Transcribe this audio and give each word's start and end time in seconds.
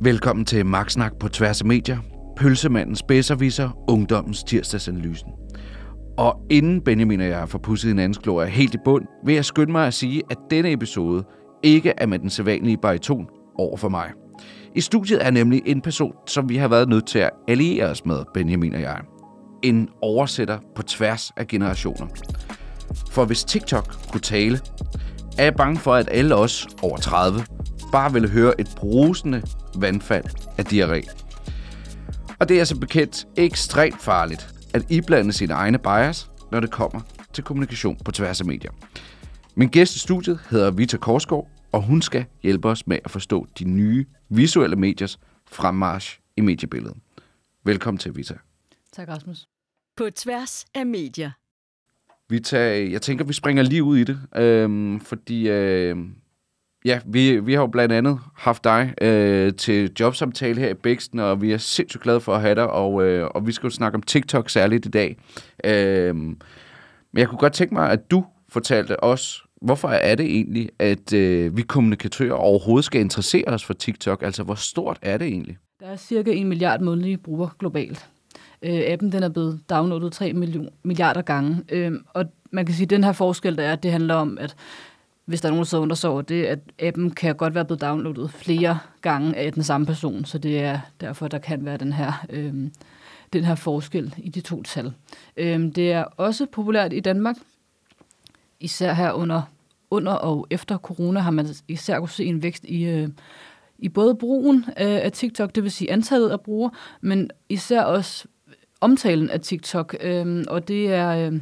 Velkommen 0.00 0.44
til 0.44 0.66
Magtsnak 0.66 1.12
på 1.20 1.28
tværs 1.28 1.60
af 1.60 1.66
medier, 1.66 1.98
Pølsemandens 2.36 3.02
bedserviser, 3.02 3.70
Ungdommens 3.88 4.44
tirsdagsanalysen. 4.44 5.28
Og 6.18 6.46
inden 6.50 6.80
Benjamin 6.80 7.20
og 7.20 7.26
jeg 7.26 7.48
får 7.48 7.58
pusset 7.58 7.90
en 7.90 7.98
andens 7.98 8.18
glorie 8.18 8.50
helt 8.50 8.74
i 8.74 8.78
bund, 8.84 9.04
vil 9.24 9.34
jeg 9.34 9.44
skynde 9.44 9.72
mig 9.72 9.86
at 9.86 9.94
sige, 9.94 10.22
at 10.30 10.36
denne 10.50 10.72
episode 10.72 11.24
ikke 11.62 11.92
er 11.98 12.06
med 12.06 12.18
den 12.18 12.30
sædvanlige 12.30 12.78
bariton 12.82 13.26
over 13.58 13.76
for 13.76 13.88
mig. 13.88 14.10
I 14.74 14.80
studiet 14.80 15.26
er 15.26 15.30
nemlig 15.30 15.62
en 15.66 15.80
person, 15.80 16.12
som 16.26 16.48
vi 16.48 16.56
har 16.56 16.68
været 16.68 16.88
nødt 16.88 17.06
til 17.06 17.18
at 17.18 17.30
alliere 17.48 17.86
os 17.86 18.04
med, 18.04 18.24
Benjamin 18.34 18.74
og 18.74 18.80
jeg. 18.80 19.00
En 19.62 19.88
oversætter 20.02 20.58
på 20.74 20.82
tværs 20.82 21.32
af 21.36 21.46
generationer. 21.46 22.06
For 23.10 23.24
hvis 23.24 23.44
TikTok 23.44 23.96
kunne 24.12 24.20
tale, 24.20 24.60
er 25.38 25.44
jeg 25.44 25.54
bange 25.54 25.76
for, 25.76 25.94
at 25.94 26.08
alle 26.10 26.34
os 26.34 26.66
over 26.82 26.96
30 26.96 27.40
bare 27.92 28.12
ville 28.12 28.28
høre 28.28 28.60
et 28.60 28.68
brusende 28.76 29.42
vandfald 29.80 30.24
af 30.58 30.64
diarré. 30.64 31.26
Og 32.38 32.48
det 32.48 32.60
er 32.60 32.64
som 32.64 32.80
bekendt 32.80 33.26
ekstremt 33.36 34.02
farligt 34.02 34.48
at 34.74 34.82
iblande 34.90 35.32
sine 35.32 35.54
egne 35.54 35.78
bias, 35.78 36.30
når 36.52 36.60
det 36.60 36.70
kommer 36.70 37.00
til 37.32 37.44
kommunikation 37.44 37.96
på 38.04 38.12
tværs 38.12 38.40
af 38.40 38.46
medier. 38.46 38.70
Min 39.54 39.68
gæst 39.68 39.96
i 39.96 39.98
studiet 39.98 40.40
hedder 40.50 40.70
Vita 40.70 40.96
Korsgaard, 40.96 41.48
og 41.72 41.82
hun 41.82 42.02
skal 42.02 42.24
hjælpe 42.42 42.68
os 42.68 42.86
med 42.86 42.98
at 43.04 43.10
forstå 43.10 43.46
de 43.58 43.64
nye 43.64 44.06
visuelle 44.28 44.76
mediers 44.76 45.18
fremmarsch 45.46 46.20
i 46.36 46.40
mediebilledet. 46.40 46.96
Velkommen 47.64 47.98
til, 47.98 48.16
Vita. 48.16 48.34
Tak, 48.92 49.08
Rasmus. 49.08 49.48
På 49.96 50.10
tværs 50.14 50.64
af 50.74 50.86
medier. 50.86 51.30
Vita, 52.28 52.90
jeg 52.90 53.02
tænker, 53.02 53.24
vi 53.24 53.32
springer 53.32 53.62
lige 53.62 53.82
ud 53.82 53.98
i 53.98 54.04
det, 54.04 54.20
øhm, 54.36 55.00
fordi 55.00 55.48
øh, 55.48 55.96
ja, 56.86 57.00
vi, 57.06 57.40
vi 57.40 57.54
har 57.54 57.60
jo 57.60 57.66
blandt 57.66 57.94
andet 57.94 58.18
haft 58.34 58.64
dig 58.64 58.94
øh, 59.02 59.54
til 59.54 59.92
jobsamtale 60.00 60.60
her 60.60 60.68
i 60.68 60.74
Bæksten, 60.74 61.18
og 61.18 61.42
vi 61.42 61.52
er 61.52 61.58
sindssygt 61.58 62.02
glade 62.02 62.20
for 62.20 62.34
at 62.34 62.40
have 62.40 62.54
dig, 62.54 62.70
og, 62.70 63.04
øh, 63.04 63.28
og 63.34 63.46
vi 63.46 63.52
skal 63.52 63.66
jo 63.66 63.70
snakke 63.70 63.96
om 63.96 64.02
TikTok 64.02 64.50
særligt 64.50 64.86
i 64.86 64.88
dag. 64.88 65.16
Øh, 65.64 66.14
men 66.16 66.36
jeg 67.14 67.28
kunne 67.28 67.38
godt 67.38 67.52
tænke 67.52 67.74
mig, 67.74 67.90
at 67.90 68.10
du 68.10 68.24
fortalte 68.48 69.04
os, 69.04 69.44
hvorfor 69.62 69.88
er 69.88 70.14
det 70.14 70.26
egentlig, 70.26 70.70
at 70.78 71.12
øh, 71.12 71.56
vi 71.56 71.62
kommunikatører 71.62 72.34
overhovedet 72.34 72.84
skal 72.84 73.00
interessere 73.00 73.48
os 73.48 73.64
for 73.64 73.74
TikTok? 73.74 74.22
Altså, 74.22 74.42
hvor 74.42 74.54
stort 74.54 74.98
er 75.02 75.18
det 75.18 75.26
egentlig? 75.26 75.56
Der 75.80 75.86
er 75.86 75.96
cirka 75.96 76.32
en 76.32 76.48
milliard 76.48 76.80
månedlige 76.80 77.18
brugere 77.18 77.50
globalt. 77.58 78.08
Øh, 78.62 78.80
appen 78.86 79.12
den 79.12 79.22
er 79.22 79.28
blevet 79.28 79.60
downloadet 79.70 80.12
3 80.12 80.32
milliarder 80.82 81.22
gange. 81.22 81.62
Øh, 81.68 81.92
og 82.14 82.24
man 82.50 82.66
kan 82.66 82.74
sige, 82.74 82.84
at 82.84 82.90
den 82.90 83.04
her 83.04 83.12
forskel, 83.12 83.56
der 83.56 83.62
er, 83.62 83.76
det 83.76 83.90
handler 83.90 84.14
om, 84.14 84.38
at 84.40 84.56
hvis 85.26 85.40
der 85.40 85.48
er 85.48 85.50
nogen, 85.50 85.62
der 85.62 85.66
sidder 85.66 85.82
under 85.82 85.96
sig 85.96 86.10
over 86.10 86.22
det, 86.22 86.44
at 86.44 86.58
appen 86.78 87.10
kan 87.10 87.36
godt 87.36 87.54
være 87.54 87.64
blevet 87.64 87.80
downloadet 87.80 88.30
flere 88.30 88.78
gange 89.00 89.36
af 89.36 89.52
den 89.52 89.62
samme 89.62 89.86
person, 89.86 90.24
så 90.24 90.38
det 90.38 90.58
er 90.58 90.80
derfor, 91.00 91.28
der 91.28 91.38
kan 91.38 91.64
være 91.64 91.76
den 91.76 91.92
her, 91.92 92.26
øh, 92.30 92.54
den 93.32 93.44
her 93.44 93.54
forskel 93.54 94.14
i 94.18 94.28
de 94.28 94.40
to 94.40 94.62
tal. 94.62 94.92
Øh, 95.36 95.60
det 95.74 95.92
er 95.92 96.04
også 96.04 96.46
populært 96.46 96.92
i 96.92 97.00
Danmark, 97.00 97.36
især 98.60 98.92
her 98.92 99.12
under, 99.12 99.42
under 99.90 100.12
og 100.12 100.46
efter 100.50 100.78
corona 100.78 101.20
har 101.20 101.30
man 101.30 101.46
især 101.68 101.98
kunne 101.98 102.08
se 102.08 102.24
en 102.24 102.42
vækst 102.42 102.64
i, 102.64 102.84
øh, 102.84 103.08
i 103.78 103.88
både 103.88 104.14
brugen 104.14 104.64
af, 104.76 105.04
af 105.04 105.12
TikTok, 105.12 105.54
det 105.54 105.62
vil 105.62 105.70
sige 105.70 105.92
antallet 105.92 106.30
af 106.30 106.40
brugere, 106.40 106.70
men 107.00 107.30
især 107.48 107.82
også 107.82 108.24
omtalen 108.80 109.30
af 109.30 109.40
TikTok, 109.40 109.96
øh, 110.00 110.44
og 110.48 110.68
det 110.68 110.92
er... 110.92 111.08
Øh, 111.08 111.40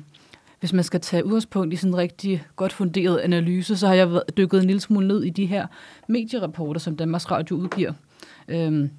hvis 0.65 0.73
man 0.73 0.85
skal 0.85 1.01
tage 1.01 1.25
udgangspunkt 1.25 1.73
i 1.73 1.77
sådan 1.77 1.93
en 1.93 1.97
rigtig 1.97 2.47
godt 2.57 2.73
funderet 2.73 3.19
analyse, 3.19 3.77
så 3.77 3.87
har 3.87 3.95
jeg 3.95 4.23
dykket 4.37 4.61
en 4.61 4.67
lille 4.67 4.81
smule 4.81 5.09
ned 5.09 5.23
i 5.23 5.31
de 5.31 5.47
her 5.47 5.67
medierapporter, 6.09 6.81
som 6.81 6.97
Danmarks 6.97 7.31
Radio 7.31 7.57
udgiver. 7.57 7.93
Øhm, 8.49 8.91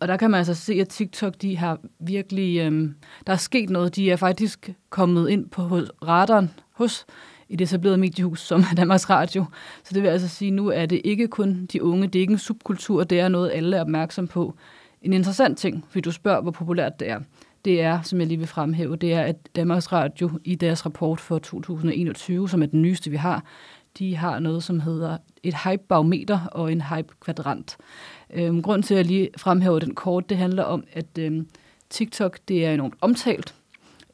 og 0.00 0.08
der 0.08 0.16
kan 0.16 0.30
man 0.30 0.38
altså 0.38 0.54
se, 0.54 0.72
at 0.72 0.88
TikTok, 0.88 1.34
de 1.42 1.56
har 1.56 1.78
virkelig, 1.98 2.58
øhm, 2.58 2.94
der 3.26 3.32
er 3.32 3.36
sket 3.36 3.70
noget. 3.70 3.96
De 3.96 4.10
er 4.10 4.16
faktisk 4.16 4.72
kommet 4.90 5.28
ind 5.28 5.48
på 5.48 5.62
hos, 5.62 5.90
radaren 6.06 6.50
hos 6.72 7.06
et 7.48 7.60
etableret 7.60 7.98
mediehus 7.98 8.40
som 8.40 8.64
Danmarks 8.76 9.10
Radio. 9.10 9.44
Så 9.84 9.94
det 9.94 10.02
vil 10.02 10.08
altså 10.08 10.28
sige, 10.28 10.50
nu 10.50 10.68
er 10.68 10.86
det 10.86 11.00
ikke 11.04 11.28
kun 11.28 11.66
de 11.66 11.82
unge, 11.82 12.06
det 12.06 12.18
er 12.18 12.20
ikke 12.20 12.32
en 12.32 12.38
subkultur, 12.38 13.04
det 13.04 13.20
er 13.20 13.28
noget, 13.28 13.50
alle 13.54 13.76
er 13.76 13.80
opmærksom 13.80 14.28
på. 14.28 14.54
En 15.02 15.12
interessant 15.12 15.58
ting, 15.58 15.84
fordi 15.88 16.00
du 16.00 16.12
spørger, 16.12 16.40
hvor 16.42 16.50
populært 16.50 17.00
det 17.00 17.10
er 17.10 17.20
det 17.64 17.80
er, 17.80 18.02
som 18.02 18.20
jeg 18.20 18.26
lige 18.28 18.38
vil 18.38 18.46
fremhæve, 18.46 18.96
det 18.96 19.12
er, 19.12 19.22
at 19.22 19.36
Danmarks 19.56 19.92
Radio 19.92 20.30
i 20.44 20.54
deres 20.54 20.86
rapport 20.86 21.20
for 21.20 21.38
2021, 21.38 22.48
som 22.48 22.62
er 22.62 22.66
den 22.66 22.82
nyeste, 22.82 23.10
vi 23.10 23.16
har, 23.16 23.44
de 23.98 24.16
har 24.16 24.38
noget, 24.38 24.64
som 24.64 24.80
hedder 24.80 25.16
et 25.42 25.54
hype-barometer 25.64 26.40
og 26.52 26.72
en 26.72 26.80
hype-kvadrant. 26.80 27.76
Øhm, 28.34 28.62
grund 28.62 28.82
til, 28.82 28.94
at 28.94 28.98
jeg 28.98 29.06
lige 29.06 29.28
fremhæver 29.36 29.78
den 29.78 29.94
kort, 29.94 30.28
det 30.28 30.36
handler 30.36 30.62
om, 30.62 30.84
at 30.92 31.18
øhm, 31.18 31.48
TikTok 31.90 32.38
det 32.48 32.66
er 32.66 32.72
enormt 32.74 32.94
omtalt. 33.00 33.54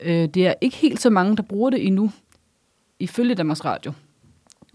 Øh, 0.01 0.29
det 0.29 0.47
er 0.47 0.55
ikke 0.61 0.77
helt 0.77 1.01
så 1.01 1.11
mange, 1.11 1.37
der 1.37 1.43
bruger 1.43 1.71
det 1.71 1.87
endnu, 1.87 2.11
ifølge 2.99 3.35
Danmarks 3.35 3.65
Radio. 3.65 3.93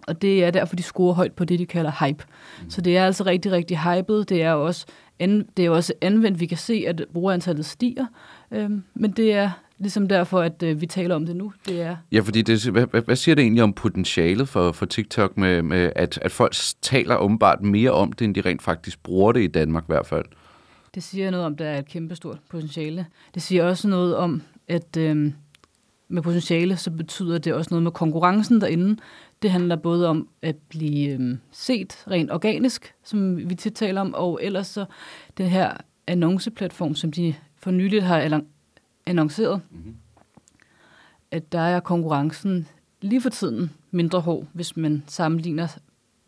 Og 0.08 0.22
det 0.22 0.44
er 0.44 0.52
derfor, 0.52 0.76
de 0.76 0.84
scorer 0.84 1.14
højt 1.14 1.34
på 1.34 1.46
det, 1.46 1.60
de 1.60 1.66
kalder 1.66 2.06
hype. 2.06 2.24
Mm. 2.64 2.70
Så 2.70 2.82
det 2.82 2.98
er 2.98 3.06
altså 3.06 3.24
rigtig, 3.24 3.52
rigtig 3.52 3.80
hypet. 3.80 4.30
Det 4.30 4.44
er 4.44 4.52
også, 4.52 4.86
an, 5.20 5.48
det 5.58 5.66
er 5.66 5.70
også 5.70 5.94
anvendt. 6.02 6.40
Vi 6.40 6.46
kan 6.46 6.58
se, 6.58 6.84
at 6.88 7.06
brugerantallet 7.14 7.66
stiger. 7.66 8.06
Øhm, 8.56 8.84
men 8.94 9.12
det 9.12 9.34
er 9.34 9.50
ligesom 9.78 10.08
derfor, 10.08 10.42
at 10.42 10.64
øh, 10.64 10.82
vi 10.82 10.86
taler 10.86 11.16
om 11.16 11.26
det 11.26 11.36
nu. 11.36 11.54
Det 11.68 11.82
er 11.82 11.96
ja, 12.12 12.20
fordi 12.20 12.42
det, 12.42 12.66
hvad, 12.66 13.02
hvad 13.06 13.16
siger 13.16 13.36
det 13.36 13.42
egentlig 13.42 13.64
om 13.64 13.74
potentialet 13.74 14.50
for, 14.50 14.72
for 14.72 14.86
TikTok, 14.86 15.38
med, 15.38 15.62
med 15.62 15.92
at, 15.96 16.20
at 16.22 16.32
folk 16.32 16.54
taler 16.82 17.18
åbenbart 17.18 17.62
mere 17.62 17.92
om 17.92 18.12
det, 18.12 18.26
end 18.26 18.36
de 18.36 18.42
rent 18.42 18.62
faktisk 18.62 19.04
bruger 19.04 19.32
det 19.32 19.42
i 19.42 19.48
Danmark 19.48 19.84
i 19.84 19.88
hvert 19.88 20.06
fald? 20.06 20.26
Det 20.96 21.04
siger 21.04 21.32
noget 21.32 21.46
om, 21.46 21.54
at 21.54 21.60
der 21.60 21.66
er 21.66 21.80
et 21.80 21.88
kæmpestort 21.88 22.38
potentiale. 22.50 23.06
Det 23.34 23.42
siger 23.42 23.64
også 23.64 23.88
noget 23.88 24.16
om, 24.16 24.42
at 24.68 24.98
øh, 24.98 25.32
med 26.08 26.22
potentiale, 26.22 26.78
så 26.78 26.92
betyder 26.92 27.38
det 27.38 27.54
også 27.54 27.70
noget 27.72 27.84
med 27.84 27.92
konkurrencen 27.92 28.62
derinde. 28.62 28.98
Det 29.42 29.52
handler 29.52 29.76
både 29.76 30.08
om 30.08 30.28
at 30.42 30.56
blive 30.70 31.10
øh, 31.10 31.38
set 31.52 32.04
rent 32.12 32.32
organisk, 32.32 32.94
som 33.04 33.50
vi 33.50 33.56
tit 33.56 33.74
taler 33.74 34.02
om, 34.02 34.14
og 34.14 34.40
ellers 34.42 34.68
så 34.68 34.86
den 35.38 35.48
her 35.48 35.72
annonceplatform, 36.08 36.96
som 36.96 37.12
de 37.12 37.36
for 37.66 37.72
nyligt 37.72 38.04
har 38.04 38.42
annonceret, 39.06 39.62
mm-hmm. 39.72 39.96
at 41.32 41.52
der 41.52 41.60
er 41.60 41.80
konkurrencen 41.80 42.68
lige 43.02 43.22
for 43.22 43.30
tiden 43.30 43.72
mindre 43.92 44.20
hård, 44.20 44.48
hvis 44.54 44.78
man 44.78 45.04
sammenligner 45.08 45.68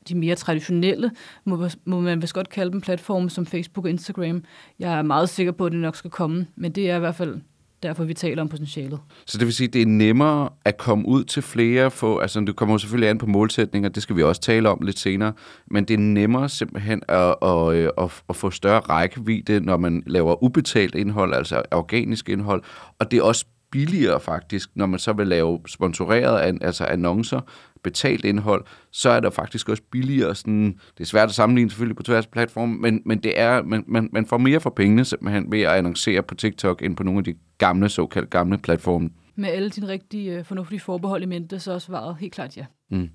de 0.07 0.15
mere 0.15 0.35
traditionelle, 0.35 1.11
må, 1.45 1.69
må 1.85 1.99
man 1.99 2.21
vist 2.21 2.33
godt 2.33 2.49
kalde 2.49 2.71
dem 2.71 2.81
platforme 2.81 3.29
som 3.29 3.45
Facebook 3.45 3.85
og 3.85 3.89
Instagram. 3.89 4.43
Jeg 4.79 4.97
er 4.97 5.01
meget 5.01 5.29
sikker 5.29 5.51
på, 5.51 5.65
at 5.65 5.71
det 5.71 5.79
nok 5.79 5.95
skal 5.95 6.11
komme, 6.11 6.47
men 6.55 6.71
det 6.71 6.89
er 6.89 6.95
i 6.95 6.99
hvert 6.99 7.15
fald 7.15 7.41
derfor, 7.83 8.03
vi 8.03 8.13
taler 8.13 8.41
om 8.41 8.49
potentialet. 8.49 8.99
Så 9.25 9.37
det 9.37 9.45
vil 9.45 9.53
sige, 9.53 9.67
at 9.67 9.73
det 9.73 9.81
er 9.81 9.85
nemmere 9.85 10.49
at 10.65 10.77
komme 10.77 11.07
ud 11.07 11.23
til 11.23 11.43
flere, 11.43 11.91
få, 11.91 12.17
altså 12.17 12.39
det 12.39 12.55
kommer 12.55 12.73
jo 12.73 12.79
selvfølgelig 12.79 13.09
an 13.09 13.17
på 13.17 13.25
målsætninger, 13.25 13.89
det 13.89 14.03
skal 14.03 14.15
vi 14.15 14.23
også 14.23 14.41
tale 14.41 14.69
om 14.69 14.81
lidt 14.81 14.99
senere, 14.99 15.33
men 15.71 15.85
det 15.85 15.93
er 15.93 15.97
nemmere 15.97 16.49
simpelthen 16.49 17.01
at, 17.07 17.35
at, 17.41 17.73
øh, 17.73 17.89
at, 17.97 18.23
at 18.29 18.35
få 18.35 18.51
større 18.51 18.79
rækkevidde, 18.79 19.59
når 19.59 19.77
man 19.77 20.03
laver 20.05 20.43
ubetalt 20.43 20.95
indhold, 20.95 21.33
altså 21.33 21.61
organisk 21.71 22.29
indhold, 22.29 22.63
og 22.99 23.11
det 23.11 23.19
er 23.19 23.23
også 23.23 23.45
billigere 23.77 24.19
faktisk, 24.19 24.69
når 24.75 24.85
man 24.85 24.99
så 24.99 25.13
vil 25.13 25.27
lave 25.27 25.59
sponsoreret, 25.67 26.57
altså 26.61 26.85
annoncer, 26.85 27.41
betalt 27.83 28.25
indhold, 28.25 28.65
så 28.91 29.09
er 29.09 29.19
der 29.19 29.29
faktisk 29.29 29.69
også 29.69 29.83
billigere. 29.91 30.35
Sådan, 30.35 30.79
det 30.97 31.03
er 31.03 31.05
svært 31.05 31.29
at 31.29 31.35
sammenligne 31.35 31.69
selvfølgelig 31.69 31.95
på 31.95 32.03
tværs 32.03 32.25
af 32.25 32.31
platformen, 32.31 32.81
men, 32.81 33.01
men 33.05 33.23
det 33.23 33.39
er, 33.39 33.63
man, 33.63 33.83
man, 33.87 34.09
man 34.13 34.25
får 34.25 34.37
mere 34.37 34.59
for 34.59 34.69
pengene 34.69 35.05
simpelthen 35.05 35.51
ved 35.51 35.61
at 35.61 35.71
annoncere 35.71 36.23
på 36.23 36.35
TikTok 36.35 36.81
end 36.81 36.95
på 36.95 37.03
nogle 37.03 37.17
af 37.17 37.23
de 37.23 37.35
gamle, 37.57 37.89
såkaldt 37.89 38.29
gamle 38.29 38.57
platforme. 38.57 39.09
Med 39.35 39.49
alle 39.49 39.69
dine 39.69 39.87
rigtige 39.87 40.39
uh, 40.39 40.45
fornuftige 40.45 40.79
forbehold 40.79 41.23
i 41.23 41.25
mente, 41.25 41.59
så 41.59 41.71
er 41.71 41.79
svaret 41.79 42.15
helt 42.19 42.33
klart 42.33 42.57
ja. 42.57 42.65
Mm. 42.89 43.09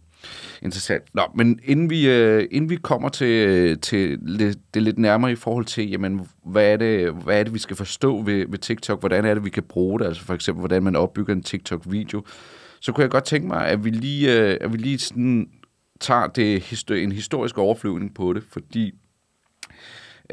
Interessant. 0.63 1.03
Nå, 1.15 1.23
men 1.35 1.61
inden 1.65 1.91
vi, 1.91 2.09
øh, 2.09 2.49
inden 2.51 2.71
vi 2.71 2.77
kommer 2.77 3.09
til, 3.09 3.49
øh, 3.49 3.79
til 3.79 4.19
det, 4.39 4.59
det 4.75 4.83
lidt 4.83 4.99
nærmere 4.99 5.33
i 5.33 5.37
forhold 5.37 5.65
til, 5.65 5.91
jamen, 5.91 6.27
hvad 6.47 6.73
er 6.73 6.77
det, 6.77 7.13
hvad 7.13 7.41
er 7.41 7.45
det 7.45 7.55
vi 7.55 7.59
skal 7.59 7.77
forstå 7.77 8.23
ved, 8.23 8.47
ved 8.49 8.59
TikTok? 8.59 9.01
Hvordan 9.01 9.25
er 9.25 9.35
det, 9.35 9.45
vi 9.45 9.51
kan 9.51 9.63
bruge 9.63 9.99
det? 9.99 10.07
Altså 10.07 10.25
for 10.25 10.35
eksempel, 10.35 10.61
hvordan 10.61 10.83
man 10.83 10.97
opbygger 10.97 11.33
en 11.33 11.43
TikTok-video 11.43 12.23
så 12.83 12.93
kunne 12.93 13.03
jeg 13.03 13.11
godt 13.11 13.25
tænke 13.25 13.49
mig, 13.49 13.67
at 13.67 13.85
vi 13.85 13.91
lige, 13.91 14.41
øh, 14.41 14.59
at 14.61 14.73
vi 14.73 14.77
lige 14.77 14.99
sådan 14.99 15.49
tager 16.01 16.27
det, 16.27 16.91
en 16.91 17.13
historisk 17.13 17.59
overflyvning 17.59 18.15
på 18.15 18.33
det, 18.33 18.43
fordi 18.49 18.93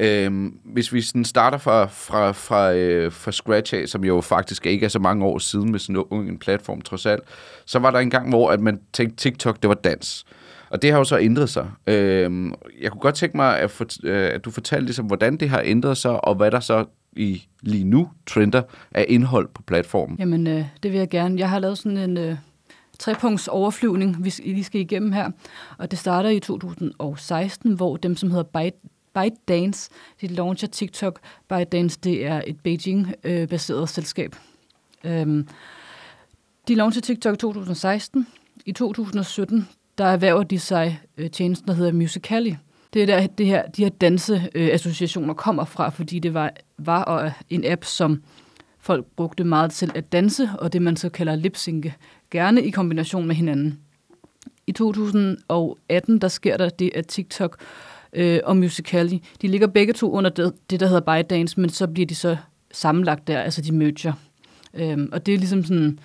øh, 0.00 0.52
hvis 0.64 0.92
vi 0.92 1.00
sådan 1.00 1.24
starter 1.24 1.58
fra, 1.58 1.86
fra, 1.86 2.32
fra, 2.32 2.72
øh, 2.72 3.12
fra 3.12 3.32
scratch 3.32 3.74
af, 3.74 3.88
som 3.88 4.04
jo 4.04 4.20
faktisk 4.20 4.66
ikke 4.66 4.84
er 4.84 4.88
så 4.88 4.98
mange 4.98 5.24
år 5.24 5.38
siden 5.38 5.70
med 5.70 5.78
sådan 5.78 6.04
en, 6.12 6.38
platform 6.38 6.80
trods 6.80 7.06
alt, 7.06 7.22
så 7.66 7.78
var 7.78 7.90
der 7.90 7.98
en 7.98 8.10
gang, 8.10 8.28
hvor 8.28 8.50
at 8.50 8.60
man 8.60 8.80
tænkte, 8.92 9.16
TikTok, 9.16 9.62
det 9.62 9.68
var 9.68 9.74
dans. 9.74 10.24
Og 10.70 10.82
det 10.82 10.90
har 10.90 10.98
jo 10.98 11.04
så 11.04 11.18
ændret 11.18 11.50
sig. 11.50 11.70
Øhm, 11.86 12.54
jeg 12.80 12.90
kunne 12.90 13.00
godt 13.00 13.14
tænke 13.14 13.36
mig, 13.36 13.58
at, 13.58 13.70
for, 13.70 13.86
øh, 14.04 14.30
at 14.34 14.44
du 14.44 14.50
fortalte 14.50 14.84
ligesom, 14.84 15.06
hvordan 15.06 15.36
det 15.36 15.48
har 15.48 15.62
ændret 15.64 15.96
sig, 15.96 16.24
og 16.24 16.34
hvad 16.34 16.50
der 16.50 16.60
så 16.60 16.84
i 17.12 17.46
lige 17.62 17.84
nu 17.84 18.08
trender 18.26 18.62
af 18.92 19.06
indhold 19.08 19.48
på 19.54 19.62
platformen? 19.62 20.16
Jamen, 20.18 20.46
øh, 20.46 20.64
det 20.82 20.92
vil 20.92 20.98
jeg 20.98 21.08
gerne. 21.08 21.38
Jeg 21.38 21.50
har 21.50 21.58
lavet 21.58 21.78
sådan 21.78 21.98
en 21.98 22.18
øh, 22.18 22.36
trepunkts 22.98 23.48
overflyvning, 23.48 24.24
vi 24.24 24.34
lige 24.44 24.64
skal 24.64 24.80
igennem 24.80 25.12
her. 25.12 25.30
Og 25.78 25.90
det 25.90 25.98
starter 25.98 26.28
i 26.28 26.40
2016, 26.40 27.72
hvor 27.72 27.96
dem, 27.96 28.16
som 28.16 28.30
hedder 28.30 28.44
ByteDance. 29.20 29.90
De 30.20 30.26
launcher 30.26 30.68
TikTok. 30.68 31.20
ByteDance, 31.48 31.98
det 32.04 32.26
er 32.26 32.42
et 32.46 32.60
Beijing-baseret 32.60 33.88
selskab. 33.88 34.36
Øhm, 35.04 35.48
de 36.68 36.74
launcher 36.74 37.02
TikTok 37.02 37.34
i 37.34 37.36
2016. 37.36 38.26
I 38.66 38.72
2017, 38.72 39.68
der 39.98 40.04
erhverver 40.04 40.42
de 40.42 40.58
sig 40.58 41.00
øh, 41.16 41.30
tjenesten, 41.30 41.68
der 41.68 41.74
hedder 41.74 41.92
Musical.ly. 41.92 42.52
Det 42.92 43.02
er 43.02 43.06
der, 43.06 43.26
det 43.26 43.46
her, 43.46 43.66
de 43.66 43.82
her 43.82 43.90
danseassociationer 43.90 45.34
kommer 45.34 45.64
fra, 45.64 45.88
fordi 45.88 46.18
det 46.18 46.34
var, 46.34 46.52
var 46.78 47.32
en 47.50 47.64
app, 47.66 47.84
som 47.84 48.22
folk 48.78 49.06
brugte 49.16 49.44
meget 49.44 49.72
til 49.72 49.92
at 49.94 50.12
danse, 50.12 50.50
og 50.58 50.72
det 50.72 50.82
man 50.82 50.96
så 50.96 51.08
kalder 51.08 51.34
lipsynke, 51.34 51.94
gerne 52.30 52.62
i 52.62 52.70
kombination 52.70 53.26
med 53.26 53.34
hinanden. 53.34 53.80
I 54.66 54.72
2018, 54.72 56.18
der 56.18 56.28
sker 56.28 56.56
der 56.56 56.68
det, 56.68 56.90
at 56.94 57.06
TikTok 57.06 57.56
øh, 58.12 58.40
og 58.44 58.56
Musical.ly, 58.56 59.18
de 59.42 59.48
ligger 59.48 59.66
begge 59.66 59.92
to 59.92 60.12
under 60.12 60.30
det, 60.30 60.52
det, 60.70 60.80
der 60.80 60.86
hedder 60.86 61.22
ByteDance, 61.22 61.60
men 61.60 61.70
så 61.70 61.86
bliver 61.86 62.06
de 62.06 62.14
så 62.14 62.36
sammenlagt 62.72 63.26
der, 63.26 63.40
altså 63.40 63.62
de 63.62 63.72
merger. 63.72 64.12
Øhm, 64.74 65.08
og 65.12 65.26
det 65.26 65.34
er 65.34 65.38
ligesom 65.38 65.64
sådan 65.64 65.98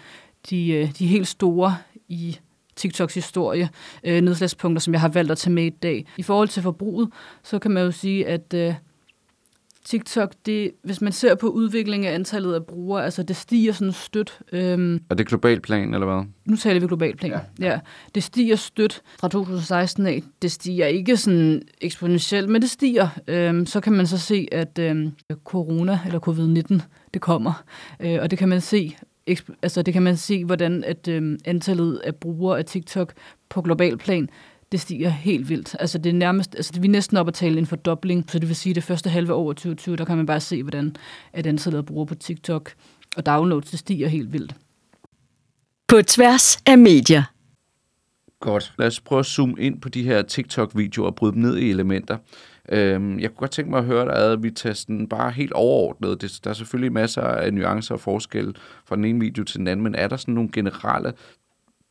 de, 0.49 0.71
øh, 0.71 0.91
de 0.99 1.07
helt 1.07 1.27
store 1.27 1.77
i 2.07 2.37
TikToks 2.75 3.13
historie, 3.13 3.69
øh, 4.03 4.21
nedslagspunkter, 4.21 4.79
som 4.79 4.93
jeg 4.93 5.01
har 5.01 5.09
valgt 5.09 5.31
at 5.31 5.37
tage 5.37 5.53
med 5.53 5.63
i 5.63 5.69
dag. 5.69 6.05
I 6.17 6.23
forhold 6.23 6.47
til 6.47 6.63
forbruget, 6.63 7.09
så 7.43 7.59
kan 7.59 7.71
man 7.71 7.83
jo 7.83 7.91
sige, 7.91 8.27
at 8.27 8.53
øh, 8.53 8.73
TikTok, 9.85 10.33
det, 10.45 10.71
hvis 10.83 11.01
man 11.01 11.11
ser 11.11 11.35
på 11.35 11.47
udviklingen 11.47 12.09
af 12.09 12.13
antallet 12.13 12.53
af 12.53 12.65
brugere, 12.65 13.03
altså 13.03 13.23
det 13.23 13.35
stiger 13.35 13.73
sådan 13.73 13.91
stødt. 13.91 14.39
Øhm, 14.51 14.99
er 15.09 15.15
det 15.15 15.27
globalt 15.27 15.63
plan, 15.63 15.93
eller 15.93 16.07
hvad? 16.07 16.23
Nu 16.45 16.55
taler 16.55 16.79
vi 16.79 16.87
globalt 16.87 17.17
plan. 17.17 17.31
Ja. 17.31 17.39
ja. 17.59 17.79
Det 18.15 18.23
stiger 18.23 18.55
stødt 18.55 19.01
fra 19.19 19.27
2016 19.27 20.07
af. 20.07 20.23
Det 20.41 20.51
stiger 20.51 20.85
ikke 20.85 21.17
sådan 21.17 21.61
eksponentielt, 21.81 22.49
men 22.49 22.61
det 22.61 22.69
stiger. 22.69 23.07
Øhm, 23.27 23.65
så 23.65 23.79
kan 23.79 23.93
man 23.93 24.07
så 24.07 24.17
se, 24.17 24.47
at 24.51 24.79
øhm, 24.79 25.11
corona, 25.43 25.99
eller 26.05 26.19
covid-19, 26.19 26.81
det 27.13 27.21
kommer. 27.21 27.63
Øh, 27.99 28.17
og 28.21 28.31
det 28.31 28.39
kan 28.39 28.49
man 28.49 28.61
se 28.61 28.95
altså 29.61 29.81
det 29.81 29.93
kan 29.93 30.03
man 30.03 30.17
se, 30.17 30.45
hvordan 30.45 30.83
at 30.83 31.07
øhm, 31.07 31.37
antallet 31.45 31.97
af 31.97 32.15
brugere 32.15 32.57
af 32.57 32.65
TikTok 32.65 33.13
på 33.49 33.61
global 33.61 33.97
plan 33.97 34.29
det 34.71 34.79
stiger 34.79 35.09
helt 35.09 35.49
vildt. 35.49 35.75
Altså 35.79 35.97
det 35.97 36.09
er 36.09 36.13
nærmest, 36.13 36.55
altså 36.55 36.79
vi 36.79 36.87
er 36.87 36.91
næsten 36.91 37.17
op 37.17 37.27
at 37.27 37.33
tale 37.33 37.59
en 37.59 37.65
fordobling, 37.65 38.25
så 38.31 38.39
det 38.39 38.47
vil 38.47 38.55
sige, 38.55 38.71
at 38.71 38.75
det 38.75 38.83
første 38.83 39.09
halve 39.09 39.33
år 39.33 39.53
2020, 39.53 39.95
der 39.95 40.05
kan 40.05 40.17
man 40.17 40.25
bare 40.25 40.39
se, 40.39 40.63
hvordan 40.63 40.95
at 41.33 41.47
antallet 41.47 41.77
af 41.77 41.85
brugere 41.85 42.05
på 42.05 42.15
TikTok 42.15 42.73
og 43.17 43.25
downloads, 43.25 43.69
det 43.69 43.79
stiger 43.79 44.07
helt 44.07 44.33
vildt. 44.33 44.55
På 45.87 46.01
tværs 46.01 46.57
af 46.65 46.77
medier. 46.77 47.23
Godt. 48.39 48.73
Lad 48.77 48.87
os 48.87 49.01
prøve 49.01 49.19
at 49.19 49.25
zoome 49.25 49.55
ind 49.59 49.81
på 49.81 49.89
de 49.89 50.03
her 50.03 50.21
TikTok-videoer 50.21 51.07
og 51.07 51.15
bryde 51.15 51.33
dem 51.33 51.41
ned 51.41 51.57
i 51.57 51.69
elementer. 51.69 52.17
Øhm, 52.69 53.19
jeg 53.19 53.29
kunne 53.29 53.39
godt 53.39 53.51
tænke 53.51 53.71
mig 53.71 53.79
at 53.79 53.85
høre 53.85 54.05
dig, 54.05 54.31
at 54.31 54.43
vi 54.43 54.51
tager 54.51 55.05
bare 55.09 55.31
helt 55.31 55.53
overordnet. 55.53 56.21
Det, 56.21 56.39
der 56.43 56.49
er 56.49 56.53
selvfølgelig 56.53 56.91
masser 56.91 57.21
af 57.21 57.53
nuancer 57.53 57.93
og 57.93 57.99
forskelle 57.99 58.53
fra 58.85 58.95
den 58.95 59.05
ene 59.05 59.19
video 59.19 59.43
til 59.43 59.59
den 59.59 59.67
anden, 59.67 59.83
men 59.83 59.95
er 59.95 60.07
der 60.07 60.17
sådan 60.17 60.33
nogle 60.33 60.49
generelle 60.53 61.13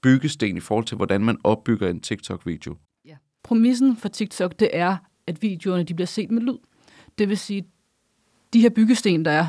byggesten 0.04 0.56
i 0.56 0.60
forhold 0.60 0.84
til, 0.84 0.96
hvordan 0.96 1.24
man 1.24 1.38
opbygger 1.44 1.88
en 1.88 2.00
TikTok-video? 2.00 2.76
Ja. 3.04 3.14
Promissen 3.42 3.96
for 3.96 4.08
TikTok, 4.08 4.60
det 4.60 4.70
er, 4.72 4.96
at 5.26 5.42
videoerne 5.42 5.84
de 5.84 5.94
bliver 5.94 6.06
set 6.06 6.30
med 6.30 6.42
lyd. 6.42 6.58
Det 7.18 7.28
vil 7.28 7.38
sige, 7.38 7.64
de 8.52 8.60
her 8.60 8.70
byggesten, 8.70 9.24
der 9.24 9.30
er, 9.30 9.46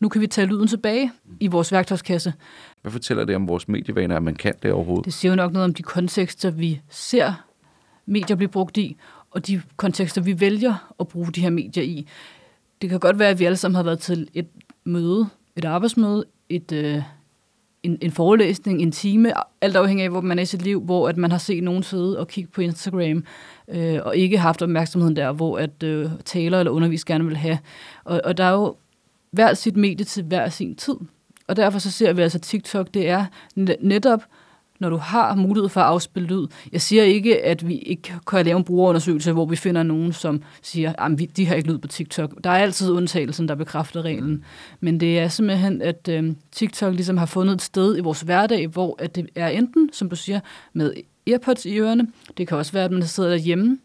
nu 0.00 0.08
kan 0.08 0.20
vi 0.20 0.26
tage 0.26 0.46
lyden 0.46 0.68
tilbage 0.68 1.12
i 1.40 1.46
vores 1.46 1.72
værktøjskasse. 1.72 2.34
Hvad 2.82 2.92
fortæller 2.92 3.24
det 3.24 3.36
om 3.36 3.48
vores 3.48 3.68
medievaner, 3.68 4.16
at 4.16 4.22
man 4.22 4.34
kan 4.34 4.54
det 4.62 4.72
overhovedet? 4.72 5.04
Det 5.04 5.14
siger 5.14 5.32
jo 5.32 5.36
nok 5.36 5.52
noget 5.52 5.64
om 5.64 5.74
de 5.74 5.82
kontekster, 5.82 6.50
vi 6.50 6.80
ser 6.88 7.32
medier 8.06 8.36
blive 8.36 8.48
brugt 8.48 8.76
i, 8.76 8.96
og 9.30 9.46
de 9.46 9.62
kontekster, 9.76 10.20
vi 10.20 10.40
vælger 10.40 10.94
at 11.00 11.08
bruge 11.08 11.32
de 11.32 11.40
her 11.40 11.50
medier 11.50 11.84
i. 11.84 12.06
Det 12.82 12.90
kan 12.90 13.00
godt 13.00 13.18
være, 13.18 13.28
at 13.28 13.38
vi 13.38 13.44
alle 13.44 13.56
sammen 13.56 13.76
har 13.76 13.82
været 13.82 13.98
til 13.98 14.28
et 14.34 14.48
møde, 14.84 15.28
et 15.56 15.64
arbejdsmøde, 15.64 16.24
et, 16.48 16.72
øh, 16.72 17.02
en, 17.82 17.98
en 18.00 18.10
forelæsning, 18.10 18.82
en 18.82 18.92
time, 18.92 19.32
alt 19.60 19.76
afhængig 19.76 20.04
af, 20.04 20.10
hvor 20.10 20.20
man 20.20 20.38
er 20.38 20.42
i 20.42 20.46
sit 20.46 20.62
liv, 20.62 20.80
hvor 20.80 21.08
at 21.08 21.16
man 21.16 21.30
har 21.30 21.38
set 21.38 21.62
nogen 21.62 21.82
sidde 21.82 22.18
og 22.18 22.28
kigge 22.28 22.50
på 22.50 22.60
Instagram, 22.60 23.24
øh, 23.68 23.98
og 24.04 24.16
ikke 24.16 24.38
haft 24.38 24.62
opmærksomheden 24.62 25.16
der, 25.16 25.32
hvor 25.32 25.58
at 25.58 25.82
øh, 25.82 26.10
taler 26.24 26.58
eller 26.58 26.72
undervis 26.72 27.04
gerne 27.04 27.24
vil 27.24 27.36
have. 27.36 27.58
Og, 28.04 28.20
og 28.24 28.36
der 28.36 28.44
er 28.44 28.52
jo 28.52 28.76
hver 29.30 29.54
sit 29.54 29.76
medie 29.76 30.04
til 30.04 30.24
hver 30.24 30.48
sin 30.48 30.74
tid. 30.74 30.96
Og 31.48 31.56
derfor 31.56 31.78
så 31.78 31.90
ser 31.90 32.12
vi 32.12 32.22
altså 32.22 32.38
TikTok, 32.38 32.94
det 32.94 33.08
er 33.08 33.24
netop 33.80 34.22
når 34.78 34.90
du 34.90 34.96
har 34.96 35.34
mulighed 35.34 35.68
for 35.68 35.80
at 35.80 35.86
afspille 35.86 36.28
lyd. 36.28 36.46
Jeg 36.72 36.80
siger 36.80 37.02
ikke, 37.02 37.44
at 37.44 37.68
vi 37.68 37.78
ikke 37.78 38.14
kan 38.26 38.44
lave 38.44 38.58
en 38.58 38.64
brugerundersøgelse, 38.64 39.32
hvor 39.32 39.46
vi 39.46 39.56
finder 39.56 39.82
nogen, 39.82 40.12
som 40.12 40.42
siger, 40.62 40.92
at 40.98 41.36
de 41.36 41.46
har 41.46 41.54
ikke 41.54 41.68
lyd 41.68 41.78
på 41.78 41.88
TikTok. 41.88 42.34
Der 42.44 42.50
er 42.50 42.58
altid 42.58 42.90
undtagelsen, 42.90 43.48
der 43.48 43.54
bekræfter 43.54 44.02
reglen. 44.02 44.44
Men 44.80 45.00
det 45.00 45.18
er 45.18 45.28
simpelthen, 45.28 45.82
at 45.82 46.08
øh, 46.10 46.32
TikTok 46.52 46.94
ligesom 46.94 47.16
har 47.16 47.26
fundet 47.26 47.54
et 47.54 47.62
sted 47.62 47.98
i 47.98 48.00
vores 48.00 48.20
hverdag, 48.20 48.66
hvor 48.66 48.96
at 48.98 49.16
det 49.16 49.28
er 49.34 49.48
enten, 49.48 49.90
som 49.92 50.10
du 50.10 50.16
siger, 50.16 50.40
med 50.72 50.92
earpods 51.26 51.66
i 51.66 51.78
ørerne. 51.78 52.06
Det 52.36 52.48
kan 52.48 52.56
også 52.56 52.72
være, 52.72 52.84
at 52.84 52.90
man 52.90 53.02
sidder 53.02 53.30
derhjemme, 53.30 53.78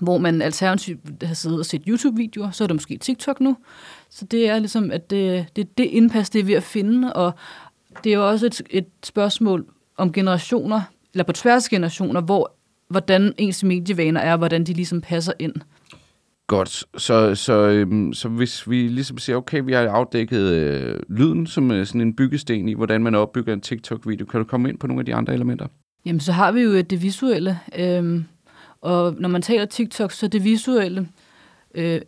hvor 0.00 0.18
man 0.18 0.42
alternativt 0.42 1.00
har 1.22 1.34
siddet 1.34 1.58
og 1.58 1.66
set 1.66 1.82
YouTube-videoer, 1.88 2.50
så 2.50 2.64
er 2.64 2.66
det 2.66 2.76
måske 2.76 2.96
TikTok 2.96 3.40
nu. 3.40 3.56
Så 4.10 4.24
det 4.24 4.48
er 4.48 4.58
ligesom, 4.58 4.90
at 4.90 5.10
det, 5.10 5.46
det, 5.56 5.78
det 5.78 5.84
indpas, 5.84 6.30
det 6.30 6.40
er 6.40 6.44
ved 6.44 6.54
at 6.54 6.62
finde, 6.62 7.12
og 7.12 7.32
det 8.04 8.12
er 8.12 8.16
jo 8.16 8.28
også 8.28 8.46
et, 8.46 8.62
et 8.70 8.86
spørgsmål, 9.02 9.66
om 10.00 10.12
generationer, 10.12 10.80
eller 11.14 11.24
på 11.24 11.32
tværs 11.32 11.66
af 11.66 11.70
generationer, 11.70 12.20
hvor, 12.20 12.52
hvordan 12.88 13.34
ens 13.38 13.64
medievaner 13.64 14.20
er, 14.20 14.36
hvordan 14.36 14.64
de 14.64 14.72
ligesom 14.72 15.00
passer 15.00 15.32
ind. 15.38 15.54
Godt, 16.46 16.84
så, 16.96 17.34
så, 17.34 17.52
øhm, 17.52 18.12
så 18.12 18.28
hvis 18.28 18.70
vi 18.70 18.88
ligesom 18.88 19.18
siger, 19.18 19.36
okay, 19.36 19.62
vi 19.64 19.72
har 19.72 19.88
afdækket 19.88 20.40
øh, 20.40 21.00
lyden 21.08 21.46
som 21.46 21.70
øh, 21.70 21.86
sådan 21.86 22.00
en 22.00 22.16
byggesten 22.16 22.68
i, 22.68 22.74
hvordan 22.74 23.02
man 23.02 23.14
opbygger 23.14 23.52
en 23.52 23.60
TikTok-video, 23.60 24.26
kan 24.26 24.40
du 24.40 24.44
komme 24.44 24.68
ind 24.68 24.78
på 24.78 24.86
nogle 24.86 25.00
af 25.00 25.06
de 25.06 25.14
andre 25.14 25.34
elementer? 25.34 25.66
Jamen, 26.06 26.20
så 26.20 26.32
har 26.32 26.52
vi 26.52 26.60
jo 26.60 26.80
det 26.80 27.02
visuelle, 27.02 27.58
øhm, 27.78 28.24
og 28.80 29.14
når 29.18 29.28
man 29.28 29.42
taler 29.42 29.64
TikTok, 29.64 30.12
så 30.12 30.28
det 30.28 30.44
visuelle, 30.44 31.08
øh, 31.74 32.00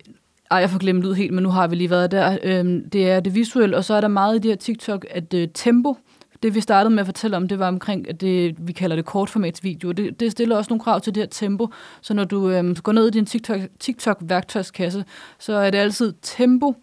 ej, 0.51 0.59
jeg 0.59 0.71
får 0.71 0.79
glemt 0.79 1.03
lyd 1.03 1.13
helt, 1.13 1.33
men 1.33 1.43
nu 1.43 1.49
har 1.49 1.67
vi 1.67 1.77
lige 1.77 1.91
været 1.91 2.11
der, 2.11 2.39
øh, 2.43 2.83
det 2.93 3.11
er 3.11 3.21
det 3.21 3.35
visuelle, 3.35 3.77
og 3.77 3.85
så 3.85 3.95
er 3.95 4.01
der 4.01 4.09
meget 4.09 4.37
i 4.37 4.39
det 4.39 4.51
her 4.51 4.57
TikTok, 4.57 5.07
at 5.11 5.35
øh, 5.35 5.49
tempo, 5.55 5.97
det 6.43 6.55
vi 6.55 6.61
startede 6.61 6.95
med 6.95 7.01
at 7.01 7.07
fortælle 7.07 7.37
om, 7.37 7.49
det 7.49 7.59
var 7.59 7.69
omkring, 7.69 8.09
at 8.09 8.21
det, 8.21 8.55
vi 8.59 8.73
kalder 8.73 8.97
det 8.97 9.05
kortformatsvideo. 9.05 9.93
Det, 9.93 10.21
det 10.21 10.33
stiller 10.33 10.57
også 10.57 10.71
nogle 10.71 10.81
krav 10.81 11.01
til 11.01 11.15
det 11.15 11.23
her 11.23 11.29
tempo. 11.29 11.69
Så 12.01 12.15
når 12.15 12.25
du 12.25 12.51
øhm, 12.51 12.75
går 12.75 12.93
ned 12.93 13.09
i 13.09 13.11
din 13.11 13.27
TikTok, 13.27 13.61
TikTok-værktøjskasse, 13.81 15.05
så 15.39 15.53
er 15.53 15.71
det 15.71 15.79
altid 15.79 16.15
tempo. 16.23 16.75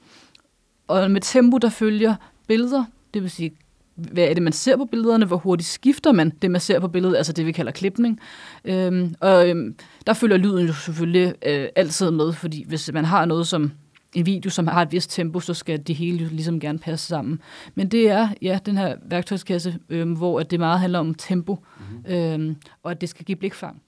Og 0.87 1.11
med 1.11 1.21
tempo, 1.21 1.57
der 1.57 1.69
følger 1.69 2.15
billeder, 2.47 2.83
det 3.13 3.21
vil 3.21 3.31
sige, 3.31 3.51
hvad 3.95 4.23
er 4.23 4.33
det, 4.33 4.43
man 4.43 4.53
ser 4.53 4.77
på 4.77 4.85
billederne, 4.85 5.25
hvor 5.25 5.37
hurtigt 5.37 5.69
skifter 5.69 6.11
man 6.11 6.29
det, 6.41 6.51
man 6.51 6.61
ser 6.61 6.79
på 6.79 6.87
billedet, 6.87 7.15
altså 7.15 7.33
det, 7.33 7.45
vi 7.45 7.51
kalder 7.51 7.71
klipning. 7.71 8.19
Øhm, 8.65 9.15
og 9.19 9.49
øhm, 9.49 9.75
der 10.07 10.13
følger 10.13 10.37
lyden 10.37 10.67
jo 10.67 10.73
selvfølgelig 10.73 11.33
øh, 11.45 11.67
altid 11.75 12.11
med, 12.11 12.33
fordi 12.33 12.65
hvis 12.67 12.91
man 12.93 13.05
har 13.05 13.25
noget, 13.25 13.47
som 13.47 13.71
en 14.15 14.25
video, 14.25 14.49
som 14.49 14.67
har 14.67 14.81
et 14.81 14.91
vist 14.91 15.11
tempo, 15.11 15.39
så 15.39 15.53
skal 15.53 15.79
det 15.87 15.95
hele 15.95 16.17
jo 16.17 16.27
ligesom 16.31 16.59
gerne 16.59 16.79
passe 16.79 17.07
sammen. 17.07 17.41
Men 17.75 17.87
det 17.87 18.09
er, 18.09 18.29
ja, 18.41 18.59
den 18.65 18.77
her 18.77 18.95
værktøjskasse, 19.05 19.79
øh, 19.89 20.11
hvor 20.11 20.39
at 20.39 20.51
det 20.51 20.59
meget 20.59 20.79
handler 20.79 20.99
om 20.99 21.13
tempo, 21.13 21.65
mm-hmm. 21.79 22.13
øh, 22.13 22.55
og 22.83 22.91
at 22.91 23.01
det 23.01 23.09
skal 23.09 23.25
give 23.25 23.35
blikfang. 23.35 23.81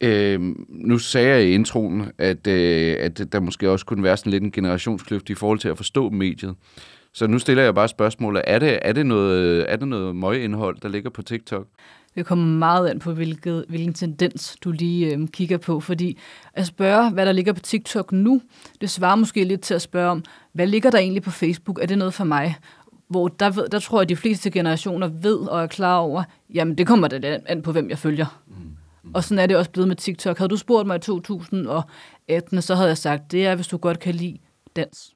Øh, 0.00 0.40
nu 0.68 0.98
sagde 0.98 1.28
jeg 1.28 1.44
i 1.44 1.52
introen, 1.52 2.02
at, 2.18 2.46
øh, 2.46 2.96
at 3.00 3.32
der 3.32 3.40
måske 3.40 3.70
også 3.70 3.86
kunne 3.86 4.02
være 4.02 4.16
sådan 4.16 4.30
lidt 4.30 4.42
en 4.42 4.52
generationskløft 4.52 5.30
i 5.30 5.34
forhold 5.34 5.58
til 5.58 5.68
at 5.68 5.76
forstå 5.76 6.10
mediet. 6.10 6.54
Så 7.12 7.26
nu 7.26 7.38
stiller 7.38 7.62
jeg 7.62 7.74
bare 7.74 7.88
spørgsmålet, 7.88 8.42
er 8.46 8.58
det, 8.58 8.78
er 8.82 8.92
det 8.92 9.06
noget, 9.06 9.64
er 9.72 9.76
det 9.76 9.88
noget 9.88 10.16
møgindhold, 10.16 10.80
der 10.82 10.88
ligger 10.88 11.10
på 11.10 11.22
TikTok? 11.22 11.66
Det 12.16 12.26
kommer 12.26 12.44
meget 12.58 12.88
an 12.88 12.98
på, 12.98 13.12
hvilket, 13.12 13.64
hvilken 13.68 13.94
tendens 13.94 14.56
du 14.64 14.70
lige 14.70 15.14
øh, 15.14 15.28
kigger 15.28 15.58
på. 15.58 15.80
Fordi 15.80 16.18
at 16.52 16.66
spørge, 16.66 17.10
hvad 17.10 17.26
der 17.26 17.32
ligger 17.32 17.52
på 17.52 17.60
TikTok 17.60 18.12
nu, 18.12 18.42
det 18.80 18.90
svarer 18.90 19.16
måske 19.16 19.44
lidt 19.44 19.60
til 19.60 19.74
at 19.74 19.82
spørge 19.82 20.10
om, 20.10 20.24
hvad 20.52 20.66
ligger 20.66 20.90
der 20.90 20.98
egentlig 20.98 21.22
på 21.22 21.30
Facebook? 21.30 21.78
Er 21.82 21.86
det 21.86 21.98
noget 21.98 22.14
for 22.14 22.24
mig? 22.24 22.56
Hvor 23.08 23.28
der, 23.28 23.50
ved, 23.50 23.68
der 23.68 23.78
tror 23.78 23.98
jeg, 23.98 24.02
at 24.02 24.08
de 24.08 24.16
fleste 24.16 24.50
generationer 24.50 25.08
ved 25.08 25.36
og 25.36 25.62
er 25.62 25.66
klar 25.66 25.98
over, 25.98 26.22
jamen 26.54 26.78
det 26.78 26.86
kommer 26.86 27.08
da 27.08 27.38
an 27.46 27.62
på, 27.62 27.72
hvem 27.72 27.90
jeg 27.90 27.98
følger. 27.98 28.40
Mm. 28.46 28.54
Mm. 29.06 29.14
Og 29.14 29.24
sådan 29.24 29.38
er 29.38 29.46
det 29.46 29.56
også 29.56 29.70
blevet 29.70 29.88
med 29.88 29.96
TikTok. 29.96 30.38
Havde 30.38 30.48
du 30.48 30.56
spurgt 30.56 30.86
mig 30.86 30.96
i 30.96 31.00
2018, 31.00 32.62
så 32.62 32.74
havde 32.74 32.88
jeg 32.88 32.98
sagt, 32.98 33.32
det 33.32 33.46
er, 33.46 33.54
hvis 33.54 33.66
du 33.66 33.76
godt 33.76 33.98
kan 33.98 34.14
lide 34.14 34.38
dans. 34.76 35.14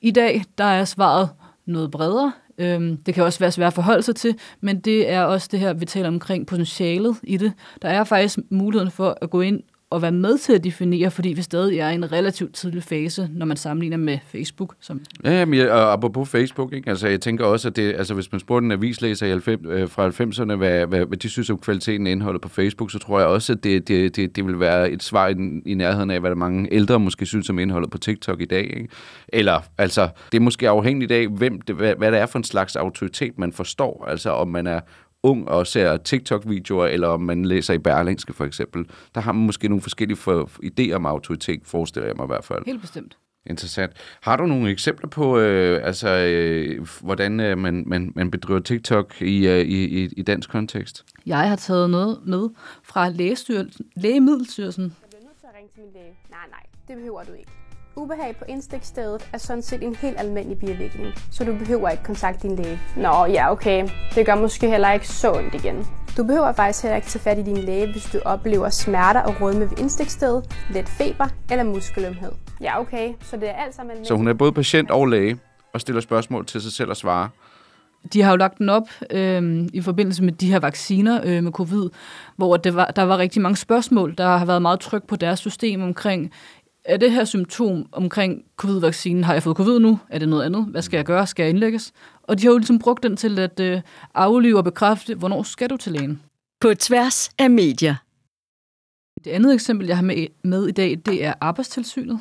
I 0.00 0.10
dag, 0.10 0.44
der 0.58 0.64
er 0.64 0.84
svaret 0.84 1.28
noget 1.66 1.90
bredere. 1.90 2.32
Øhm, 2.58 2.96
det 2.96 3.14
kan 3.14 3.24
også 3.24 3.38
være 3.38 3.52
svært 3.52 3.66
at 3.66 3.72
forholde 3.74 4.02
sig 4.02 4.16
til, 4.16 4.38
men 4.60 4.80
det 4.80 5.10
er 5.10 5.22
også 5.22 5.48
det 5.50 5.60
her, 5.60 5.72
vi 5.72 5.84
taler 5.84 6.08
omkring 6.08 6.46
potentialet 6.46 7.16
i 7.22 7.36
det. 7.36 7.52
Der 7.82 7.88
er 7.88 8.04
faktisk 8.04 8.38
muligheden 8.50 8.90
for 8.90 9.18
at 9.22 9.30
gå 9.30 9.40
ind 9.40 9.62
at 9.94 10.02
være 10.02 10.12
med 10.12 10.38
til 10.38 10.52
at 10.52 10.64
definere, 10.64 11.10
fordi 11.10 11.28
vi 11.28 11.42
stadig 11.42 11.78
er 11.78 11.90
i 11.90 11.94
en 11.94 12.12
relativt 12.12 12.54
tidlig 12.54 12.82
fase, 12.82 13.28
når 13.32 13.46
man 13.46 13.56
sammenligner 13.56 13.96
med 13.96 14.18
Facebook. 14.26 14.74
Som 14.80 15.00
Ja, 15.24 15.44
men 15.44 15.58
jeg, 15.58 15.70
og 15.70 15.92
apropos 15.92 16.28
Facebook, 16.28 16.72
ikke? 16.72 16.90
Altså, 16.90 17.08
jeg 17.08 17.20
tænker 17.20 17.44
også, 17.44 17.68
at 17.68 17.76
det, 17.76 17.94
altså, 17.94 18.14
hvis 18.14 18.32
man 18.32 18.40
spurgte 18.40 18.64
en 18.64 18.72
avislæser 18.72 19.26
i 19.26 19.30
90, 19.30 19.60
øh, 19.66 19.88
fra 19.88 20.08
90'erne, 20.08 20.56
hvad, 20.56 20.86
hvad, 20.86 21.06
hvad 21.06 21.18
de 21.18 21.28
synes 21.28 21.50
om 21.50 21.58
kvaliteten 21.58 22.06
af 22.06 22.10
indholdet 22.10 22.40
på 22.40 22.48
Facebook, 22.48 22.90
så 22.90 22.98
tror 22.98 23.18
jeg 23.18 23.28
også, 23.28 23.52
at 23.52 23.64
det, 23.64 23.88
det, 23.88 24.16
det, 24.16 24.36
det 24.36 24.46
vil 24.46 24.60
være 24.60 24.90
et 24.90 25.02
svar 25.02 25.28
i, 25.28 25.32
i 25.66 25.74
nærheden 25.74 26.10
af, 26.10 26.20
hvad 26.20 26.30
der 26.30 26.36
mange 26.36 26.68
ældre 26.72 27.00
måske 27.00 27.26
synes 27.26 27.50
om 27.50 27.58
indholdet 27.58 27.90
på 27.90 27.98
TikTok 27.98 28.40
i 28.40 28.44
dag. 28.44 28.64
Ikke? 28.64 28.88
Eller, 29.28 29.60
altså, 29.78 30.08
det 30.32 30.38
er 30.38 30.42
måske 30.42 30.68
afhængigt 30.68 31.12
af, 31.12 31.28
hvem 31.28 31.60
det, 31.60 31.76
hvad, 31.76 31.94
hvad 31.98 32.12
det 32.12 32.20
er 32.20 32.26
for 32.26 32.38
en 32.38 32.44
slags 32.44 32.76
autoritet, 32.76 33.38
man 33.38 33.52
forstår. 33.52 34.04
Altså, 34.08 34.30
om 34.30 34.48
man 34.48 34.66
er 34.66 34.80
ung 35.24 35.48
og 35.48 35.66
ser 35.66 35.96
TikTok-videoer, 35.96 36.86
eller 36.86 37.08
om 37.08 37.20
man 37.20 37.44
læser 37.44 37.74
i 37.74 37.78
Berlingske 37.78 38.32
for 38.32 38.44
eksempel. 38.44 38.86
Der 39.14 39.20
har 39.20 39.32
man 39.32 39.46
måske 39.46 39.68
nogle 39.68 39.82
forskellige 39.82 40.16
for, 40.16 40.50
idéer 40.64 40.92
om 40.92 41.06
autoritet, 41.06 41.60
forestiller 41.64 42.06
jeg 42.06 42.16
mig 42.16 42.24
i 42.24 42.26
hvert 42.26 42.44
fald. 42.44 42.62
helt 42.66 42.80
bestemt. 42.80 43.16
Interessant. 43.46 43.92
Har 44.20 44.36
du 44.36 44.46
nogle 44.46 44.70
eksempler 44.70 45.08
på, 45.08 45.38
øh, 45.38 45.86
altså, 45.86 46.08
øh, 46.08 46.88
hvordan 47.00 47.40
øh, 47.40 47.58
man, 47.58 47.84
man, 47.86 48.12
man 48.14 48.30
bedriver 48.30 48.60
TikTok 48.60 49.22
i, 49.22 49.46
øh, 49.46 49.60
i, 49.60 50.04
i, 50.04 50.08
i 50.16 50.22
dansk 50.22 50.50
kontekst? 50.50 51.04
Jeg 51.26 51.48
har 51.48 51.56
taget 51.56 51.90
noget 51.90 52.20
med 52.24 52.48
fra 52.82 53.08
Lægestyrelsen, 53.08 53.86
Lægemiddelstyrelsen. 53.96 54.84
Jeg 54.84 55.08
bliver 55.10 55.22
nødt 55.22 55.38
til 55.40 55.46
at 55.46 55.54
ringe 55.56 55.70
til 55.74 55.82
min 55.82 55.92
læge. 55.94 56.16
Nej, 56.30 56.46
nej, 56.50 56.62
det 56.88 56.96
behøver 56.96 57.22
du 57.24 57.32
ikke. 57.32 57.63
Ubehag 57.96 58.36
på 58.36 58.44
indstikstedet 58.48 59.28
er 59.32 59.38
sådan 59.38 59.62
set 59.62 59.82
en 59.82 59.94
helt 59.94 60.20
almindelig 60.20 60.58
bivirkning, 60.58 61.14
så 61.30 61.44
du 61.44 61.54
behøver 61.58 61.88
ikke 61.88 62.02
kontakte 62.02 62.48
din 62.48 62.56
læge. 62.56 62.80
Nå, 62.96 63.24
ja, 63.24 63.52
okay. 63.52 63.88
Det 64.14 64.26
gør 64.26 64.34
måske 64.34 64.70
heller 64.70 64.92
ikke 64.92 65.08
så 65.08 65.32
ondt 65.32 65.54
igen. 65.54 65.86
Du 66.16 66.24
behøver 66.24 66.52
faktisk 66.52 66.82
heller 66.82 66.96
ikke 66.96 67.08
tage 67.08 67.22
fat 67.22 67.38
i 67.38 67.42
din 67.42 67.58
læge, 67.58 67.92
hvis 67.92 68.04
du 68.12 68.18
oplever 68.24 68.68
smerter 68.68 69.20
og 69.20 69.40
rødme 69.40 69.60
ved 69.60 69.78
indstikstedet, 69.78 70.56
let 70.70 70.88
feber 70.88 71.28
eller 71.50 71.64
muskelømhed. 71.64 72.32
Ja, 72.60 72.80
okay. 72.80 73.12
Så 73.20 73.36
det 73.36 73.48
er 73.48 73.52
alt 73.52 73.74
sammen 73.74 73.90
almindeligt. 73.90 74.08
Så 74.08 74.14
hun 74.14 74.28
er 74.28 74.34
både 74.34 74.52
patient 74.52 74.90
og 74.90 75.06
læge, 75.06 75.38
og 75.74 75.80
stiller 75.80 76.00
spørgsmål 76.00 76.46
til 76.46 76.60
sig 76.60 76.72
selv 76.72 76.90
og 76.90 76.96
svarer. 76.96 77.28
De 78.12 78.22
har 78.22 78.30
jo 78.30 78.36
lagt 78.36 78.58
den 78.58 78.68
op 78.68 78.88
øh, 79.10 79.68
i 79.72 79.80
forbindelse 79.80 80.22
med 80.22 80.32
de 80.32 80.50
her 80.52 80.58
vacciner 80.58 81.20
øh, 81.24 81.44
med 81.44 81.52
covid, 81.52 81.90
hvor 82.36 82.56
det 82.56 82.74
var, 82.74 82.86
der 82.86 83.02
var 83.02 83.18
rigtig 83.18 83.42
mange 83.42 83.56
spørgsmål. 83.56 84.14
Der 84.18 84.36
har 84.36 84.44
været 84.44 84.62
meget 84.62 84.80
tryk 84.80 85.06
på 85.06 85.16
deres 85.16 85.38
system 85.38 85.82
omkring, 85.82 86.32
er 86.84 86.96
det 86.96 87.12
her 87.12 87.24
symptom 87.24 87.88
omkring 87.92 88.44
covid-vaccinen, 88.56 89.24
har 89.24 89.32
jeg 89.32 89.42
fået 89.42 89.56
covid 89.56 89.78
nu? 89.78 89.98
Er 90.08 90.18
det 90.18 90.28
noget 90.28 90.42
andet? 90.44 90.64
Hvad 90.64 90.82
skal 90.82 90.98
jeg 90.98 91.04
gøre? 91.04 91.26
Skal 91.26 91.42
jeg 91.42 91.50
indlægges? 91.50 91.92
Og 92.22 92.38
de 92.38 92.46
har 92.46 92.52
jo 92.52 92.58
ligesom 92.58 92.78
brugt 92.78 93.02
den 93.02 93.16
til 93.16 93.38
at 93.38 93.60
øh, 93.60 93.80
aflive 94.14 94.56
og 94.56 94.64
bekræfte, 94.64 95.14
hvornår 95.14 95.42
skal 95.42 95.70
du 95.70 95.76
til 95.76 95.92
lægen? 95.92 96.22
På 96.60 96.74
tværs 96.74 97.30
af 97.38 97.50
medier. 97.50 97.94
Det 99.24 99.30
andet 99.30 99.54
eksempel, 99.54 99.86
jeg 99.86 99.96
har 99.96 100.02
med, 100.02 100.26
med 100.44 100.66
i 100.66 100.72
dag, 100.72 100.98
det 101.06 101.24
er 101.24 101.34
arbejdstilsynet. 101.40 102.20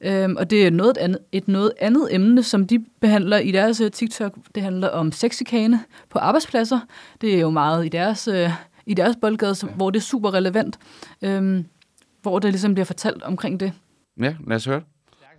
Øhm, 0.00 0.36
og 0.36 0.50
det 0.50 0.66
er 0.66 0.70
noget 0.70 0.96
andet, 0.96 1.18
et 1.32 1.48
noget 1.48 1.72
andet 1.80 2.08
emne, 2.10 2.42
som 2.42 2.66
de 2.66 2.84
behandler 3.00 3.38
i 3.38 3.50
deres 3.50 3.80
øh, 3.80 3.90
TikTok. 3.90 4.36
Det 4.54 4.62
handler 4.62 4.88
om 4.88 5.12
sexikane 5.12 5.84
på 6.10 6.18
arbejdspladser. 6.18 6.80
Det 7.20 7.34
er 7.34 7.40
jo 7.40 7.50
meget 7.50 7.86
i 7.86 7.88
deres, 7.88 8.28
øh, 8.28 8.50
i 8.86 8.94
deres 8.94 9.16
boldgade, 9.20 9.54
som, 9.54 9.68
hvor 9.68 9.90
det 9.90 9.98
er 9.98 10.02
super 10.02 10.34
relevant. 10.34 10.78
Øhm, 11.22 11.64
hvor 12.22 12.38
der 12.38 12.50
ligesom 12.50 12.74
bliver 12.74 12.84
fortalt 12.84 13.22
omkring 13.22 13.60
det. 13.60 13.72
Ja, 14.20 14.34
lad 14.46 14.56
os 14.56 14.64
høre. 14.64 14.76
det. 14.76 14.84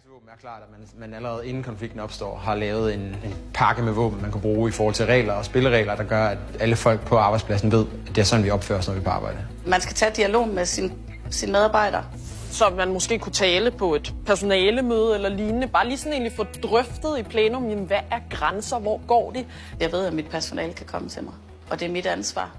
våben 0.09 0.29
er 0.29 0.37
klart, 0.39 0.61
at 0.63 0.69
man, 0.71 0.87
man 0.99 1.13
allerede 1.13 1.47
inden 1.47 1.63
konflikten 1.63 1.99
opstår, 1.99 2.37
har 2.37 2.55
lavet 2.55 2.93
en, 2.93 3.01
en 3.01 3.35
pakke 3.53 3.81
med 3.81 3.91
våben, 3.93 4.21
man 4.21 4.31
kan 4.31 4.41
bruge 4.41 4.69
i 4.69 4.71
forhold 4.71 4.95
til 4.95 5.05
regler 5.05 5.33
og 5.33 5.45
spilleregler, 5.45 5.95
der 5.95 6.03
gør, 6.03 6.25
at 6.25 6.37
alle 6.59 6.75
folk 6.75 7.05
på 7.05 7.17
arbejdspladsen 7.17 7.71
ved, 7.71 7.85
at 8.07 8.15
det 8.15 8.17
er 8.17 8.25
sådan, 8.25 8.45
vi 8.45 8.49
opfører 8.49 8.79
os, 8.79 8.87
når 8.87 8.93
vi 8.93 8.99
er 8.99 9.03
på 9.03 9.09
arbejde. 9.09 9.37
Man 9.67 9.81
skal 9.81 9.95
tage 9.95 10.11
dialog 10.15 10.47
med 10.47 10.65
sin, 10.65 10.93
sin 11.29 11.51
medarbejder. 11.51 12.03
så 12.51 12.69
man 12.69 12.93
måske 12.93 13.19
kunne 13.19 13.33
tale 13.33 13.71
på 13.71 13.95
et 13.95 14.13
personalemøde 14.25 15.15
eller 15.15 15.29
lignende. 15.29 15.67
Bare 15.67 15.87
lige 15.87 15.97
sådan 15.97 16.13
egentlig 16.13 16.33
få 16.33 16.43
drøftet 16.43 17.19
i 17.19 17.23
plenum, 17.23 17.69
jamen, 17.69 17.85
hvad 17.85 18.01
er 18.11 18.19
grænser, 18.29 18.79
hvor 18.79 19.01
går 19.07 19.31
de? 19.31 19.45
Jeg 19.79 19.91
ved, 19.91 20.05
at 20.05 20.13
mit 20.13 20.29
personale 20.29 20.73
kan 20.73 20.85
komme 20.85 21.09
til 21.09 21.23
mig, 21.23 21.33
og 21.69 21.79
det 21.79 21.87
er 21.87 21.91
mit 21.91 22.05
ansvar. 22.05 22.55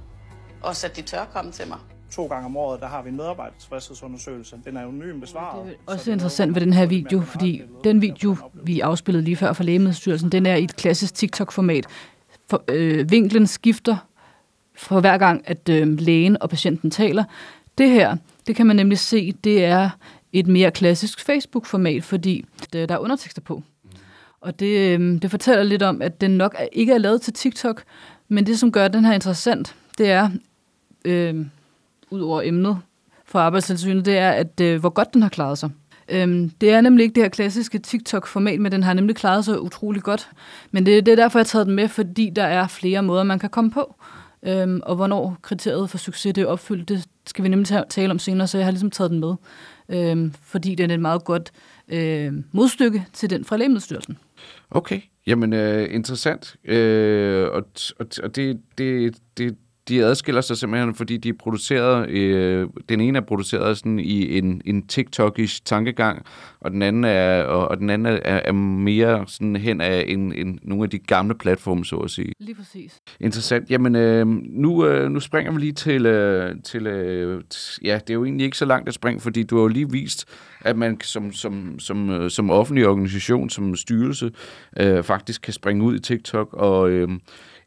Også 0.62 0.87
at 0.87 0.97
de 0.97 1.02
tør 1.02 1.25
komme 1.33 1.52
til 1.52 1.68
mig. 1.68 1.78
To 2.14 2.26
gange 2.26 2.47
om 2.47 2.56
året, 2.56 2.80
der 2.80 2.87
har 2.87 3.02
vi 3.02 3.09
en 3.09 3.16
medarbejdertilfredshedsundersøgelse. 3.16 4.56
Den 4.64 4.76
er 4.76 4.80
anonym 4.80 5.21
besvaret. 5.21 5.66
Det 5.66 5.76
er 5.88 5.92
også 5.92 6.12
interessant 6.12 6.54
ved 6.54 6.61
den 6.61 6.73
her 6.73 6.87
video, 6.87 7.21
fordi 7.21 7.62
den 7.85 8.02
video, 8.02 8.37
vi 8.52 8.80
afspillede 8.80 9.25
lige 9.25 9.37
før 9.37 9.52
fra 9.52 9.64
Lægemiddelstyrelsen, 9.64 10.33
den 10.33 10.47
er 10.47 10.56
i 10.56 10.64
et 10.64 10.76
klassisk 10.76 11.14
TikTok-format. 11.14 11.87
For, 12.50 12.64
øh, 12.68 13.11
vinklen 13.11 13.47
skifter 13.47 13.97
for 14.76 15.00
hver 15.00 15.18
gang, 15.18 15.42
at 15.44 15.68
øh, 15.68 16.00
lægen 16.00 16.42
og 16.42 16.50
patienten 16.50 16.90
taler. 16.90 17.25
Det 17.78 17.90
her, 17.90 18.16
det 18.47 18.56
kan 18.56 18.66
man 18.66 18.76
nemlig 18.76 18.99
se, 18.99 19.33
det 19.33 19.64
er 19.64 19.90
et 20.33 20.47
mere 20.47 20.71
klassisk 20.71 21.21
Facebook-format, 21.21 22.04
fordi 22.04 22.44
det, 22.73 22.88
der 22.88 22.94
er 22.94 22.99
undertekster 22.99 23.42
på. 23.42 23.62
Og 24.40 24.61
det, 24.61 25.00
øh, 25.00 25.23
det 25.23 25.30
fortæller 25.30 25.62
lidt 25.62 25.83
om, 25.83 26.02
at 26.02 26.21
den 26.21 26.30
nok 26.30 26.56
ikke 26.73 26.92
er 26.92 26.99
lavet 26.99 27.23
til 27.23 27.33
TikTok, 27.33 27.83
men 28.28 28.47
det, 28.47 28.59
som 28.59 28.73
gør 28.73 28.88
den 28.88 29.04
her 29.04 29.12
interessant, 29.12 29.75
det 29.99 30.11
er, 30.11 30.30
øh, 31.04 31.47
ud 32.11 32.21
over 32.21 32.43
emnet 32.43 32.79
for 33.25 33.39
arbejdstilsynet, 33.39 34.07
det 34.07 34.19
er, 34.19 34.31
at 34.31 34.61
øh, 34.61 34.81
hvor 34.81 34.89
godt 34.89 35.15
den 35.15 35.23
har 35.23 35.29
klaret 35.29 35.59
sig. 35.59 35.71
Øhm, 36.09 36.51
det 36.51 36.71
er 36.71 36.81
nemlig 36.81 37.05
ikke 37.05 37.15
det 37.15 37.23
her 37.23 37.31
klassiske 37.31 37.79
TikTok-format, 37.79 38.61
men 38.61 38.73
den 38.73 38.83
har 38.83 38.95
nemlig 38.95 39.17
klaret 39.17 39.45
sig 39.45 39.61
utrolig 39.61 40.03
godt. 40.03 40.29
Men 40.71 40.87
det, 40.87 41.07
det 41.07 41.13
er 41.13 41.17
derfor, 41.17 41.39
jeg 41.39 41.43
har 41.43 41.49
taget 41.49 41.67
den 41.67 41.75
med, 41.75 41.89
fordi 41.89 42.31
der 42.37 42.45
er 42.45 42.67
flere 42.67 43.03
måder, 43.03 43.23
man 43.23 43.39
kan 43.39 43.51
komme 43.51 43.71
på. 43.71 43.95
Øhm, 44.43 44.81
og 44.83 44.97
hvornår 44.97 45.37
kriteriet 45.43 45.91
for 45.91 45.99
succes 45.99 46.35
det 46.35 46.43
er 46.43 46.47
opfyldt, 46.47 46.89
det 46.89 47.05
skal 47.27 47.45
vi 47.45 47.49
nemlig 47.49 47.69
tale 47.89 48.11
om 48.11 48.19
senere, 48.19 48.47
så 48.47 48.59
jeg 48.59 48.67
har 48.67 48.71
ligesom 48.71 48.91
taget 48.91 49.11
den 49.11 49.21
med. 49.21 49.35
Øhm, 49.89 50.35
fordi 50.43 50.75
den 50.75 50.91
er 50.91 50.95
et 50.95 51.01
meget 51.01 51.25
godt 51.25 51.53
øh, 51.89 52.33
modstykke 52.53 53.07
til 53.13 53.31
den 53.31 53.45
fra 53.45 53.57
Lægemiddelstyrelsen. 53.57 54.19
Okay, 54.71 55.01
jamen 55.27 55.53
øh, 55.53 55.95
interessant. 55.95 56.57
Øh, 56.65 57.49
og 57.53 57.67
og, 57.99 58.07
og 58.23 58.37
det, 58.37 58.61
det, 58.79 59.17
det, 59.39 59.57
de 59.88 60.05
adskiller 60.05 60.41
sig 60.41 60.57
simpelthen, 60.57 60.95
fordi 60.95 61.17
de 61.17 61.29
er 61.29 61.33
produceret, 61.38 62.11
øh, 62.11 62.69
den 62.88 63.00
ene 63.00 63.19
er 63.19 63.23
produceret 63.23 63.79
sådan 63.79 63.99
i 63.99 64.38
en, 64.38 64.62
en 64.64 64.87
TikTokish 64.87 65.62
tankegang, 65.64 66.26
og 66.61 66.71
den 66.71 66.83
anden 66.83 67.05
er, 67.05 67.43
og, 67.43 67.69
og 67.69 67.79
den 67.79 67.91
anden 67.91 68.07
er, 68.07 68.41
er 68.45 68.53
mere 68.53 69.25
sådan 69.29 69.57
hen 69.57 69.81
af 69.81 70.05
en, 70.09 70.33
en, 70.33 70.59
nogle 70.62 70.85
af 70.85 70.91
de 70.91 70.99
gamle 70.99 71.35
platforme, 71.35 71.85
så 71.85 71.97
at 71.97 72.11
sige. 72.11 72.33
Lige 72.41 72.55
præcis. 72.55 73.00
Interessant. 73.21 73.71
Jamen, 73.71 73.97
øh, 73.97 74.26
nu, 74.43 74.87
øh, 74.87 75.11
nu 75.11 75.21
springer 75.21 75.53
vi 75.53 75.61
lige 75.61 75.73
til, 75.73 76.07
øh, 76.07 76.55
til 76.64 76.87
øh, 76.87 77.43
ja, 77.85 77.95
det 77.95 78.11
er 78.11 78.14
jo 78.14 78.25
egentlig 78.25 78.45
ikke 78.45 78.59
så 78.59 78.64
langt 78.64 78.88
at 78.88 78.95
springe, 78.95 79.21
fordi 79.21 79.43
du 79.43 79.57
har 79.57 79.62
jo 79.62 79.69
lige 79.69 79.91
vist, 79.91 80.25
at 80.61 80.76
man 80.76 81.00
som, 81.00 81.33
som, 81.33 81.79
som, 81.79 82.11
øh, 82.11 82.31
som 82.31 82.50
offentlig 82.50 82.88
organisation, 82.88 83.50
som 83.50 83.76
styrelse, 83.76 84.31
øh, 84.81 85.03
faktisk 85.03 85.43
kan 85.43 85.53
springe 85.53 85.85
ud 85.85 85.95
i 85.95 86.00
TikTok, 86.00 86.49
og 86.53 86.91
øh, 86.91 87.09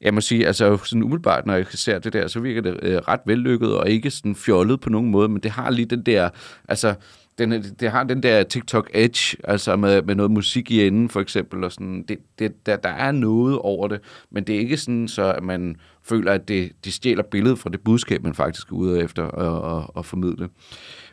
jeg 0.01 0.13
må 0.13 0.21
sige, 0.21 0.47
altså 0.47 0.77
sådan 0.83 1.03
umiddelbart, 1.03 1.45
når 1.45 1.55
jeg 1.55 1.65
ser 1.69 1.99
det 1.99 2.13
der, 2.13 2.27
så 2.27 2.39
virker 2.39 2.61
det 2.61 2.79
øh, 2.81 2.97
ret 2.97 3.19
vellykket, 3.25 3.77
og 3.77 3.89
ikke 3.89 4.11
sådan 4.11 4.35
fjollet 4.35 4.81
på 4.81 4.89
nogen 4.89 5.11
måde, 5.11 5.29
men 5.29 5.43
det 5.43 5.51
har 5.51 5.69
lige 5.69 5.85
den 5.85 6.01
der, 6.01 6.29
altså, 6.67 6.95
den, 7.37 7.63
det 7.79 7.91
har 7.91 8.03
den 8.03 8.23
der 8.23 8.43
TikTok 8.43 8.89
edge, 8.93 9.37
altså 9.43 9.75
med, 9.75 10.01
med 10.01 10.15
noget 10.15 10.31
musik 10.31 10.71
i 10.71 10.87
enden 10.87 11.09
for 11.09 11.21
eksempel, 11.21 11.63
og 11.63 11.71
sådan, 11.71 12.05
det, 12.07 12.17
det, 12.39 12.65
der, 12.65 12.75
der 12.75 12.89
er 12.89 13.11
noget 13.11 13.59
over 13.59 13.87
det, 13.87 13.99
men 14.31 14.43
det 14.43 14.55
er 14.55 14.59
ikke 14.59 14.77
sådan, 14.77 15.07
så 15.07 15.33
at 15.33 15.43
man 15.43 15.75
føler, 16.03 16.31
at 16.31 16.47
det, 16.47 16.71
de 16.85 16.91
stjæler 16.91 17.23
billedet 17.23 17.59
fra 17.59 17.69
det 17.69 17.81
budskab, 17.81 18.23
man 18.23 18.33
faktisk 18.33 18.67
er 18.67 18.75
ude 18.75 19.03
efter 19.03 19.27
at, 19.27 19.77
at, 19.77 19.89
at 19.97 20.05
formidle. 20.05 20.49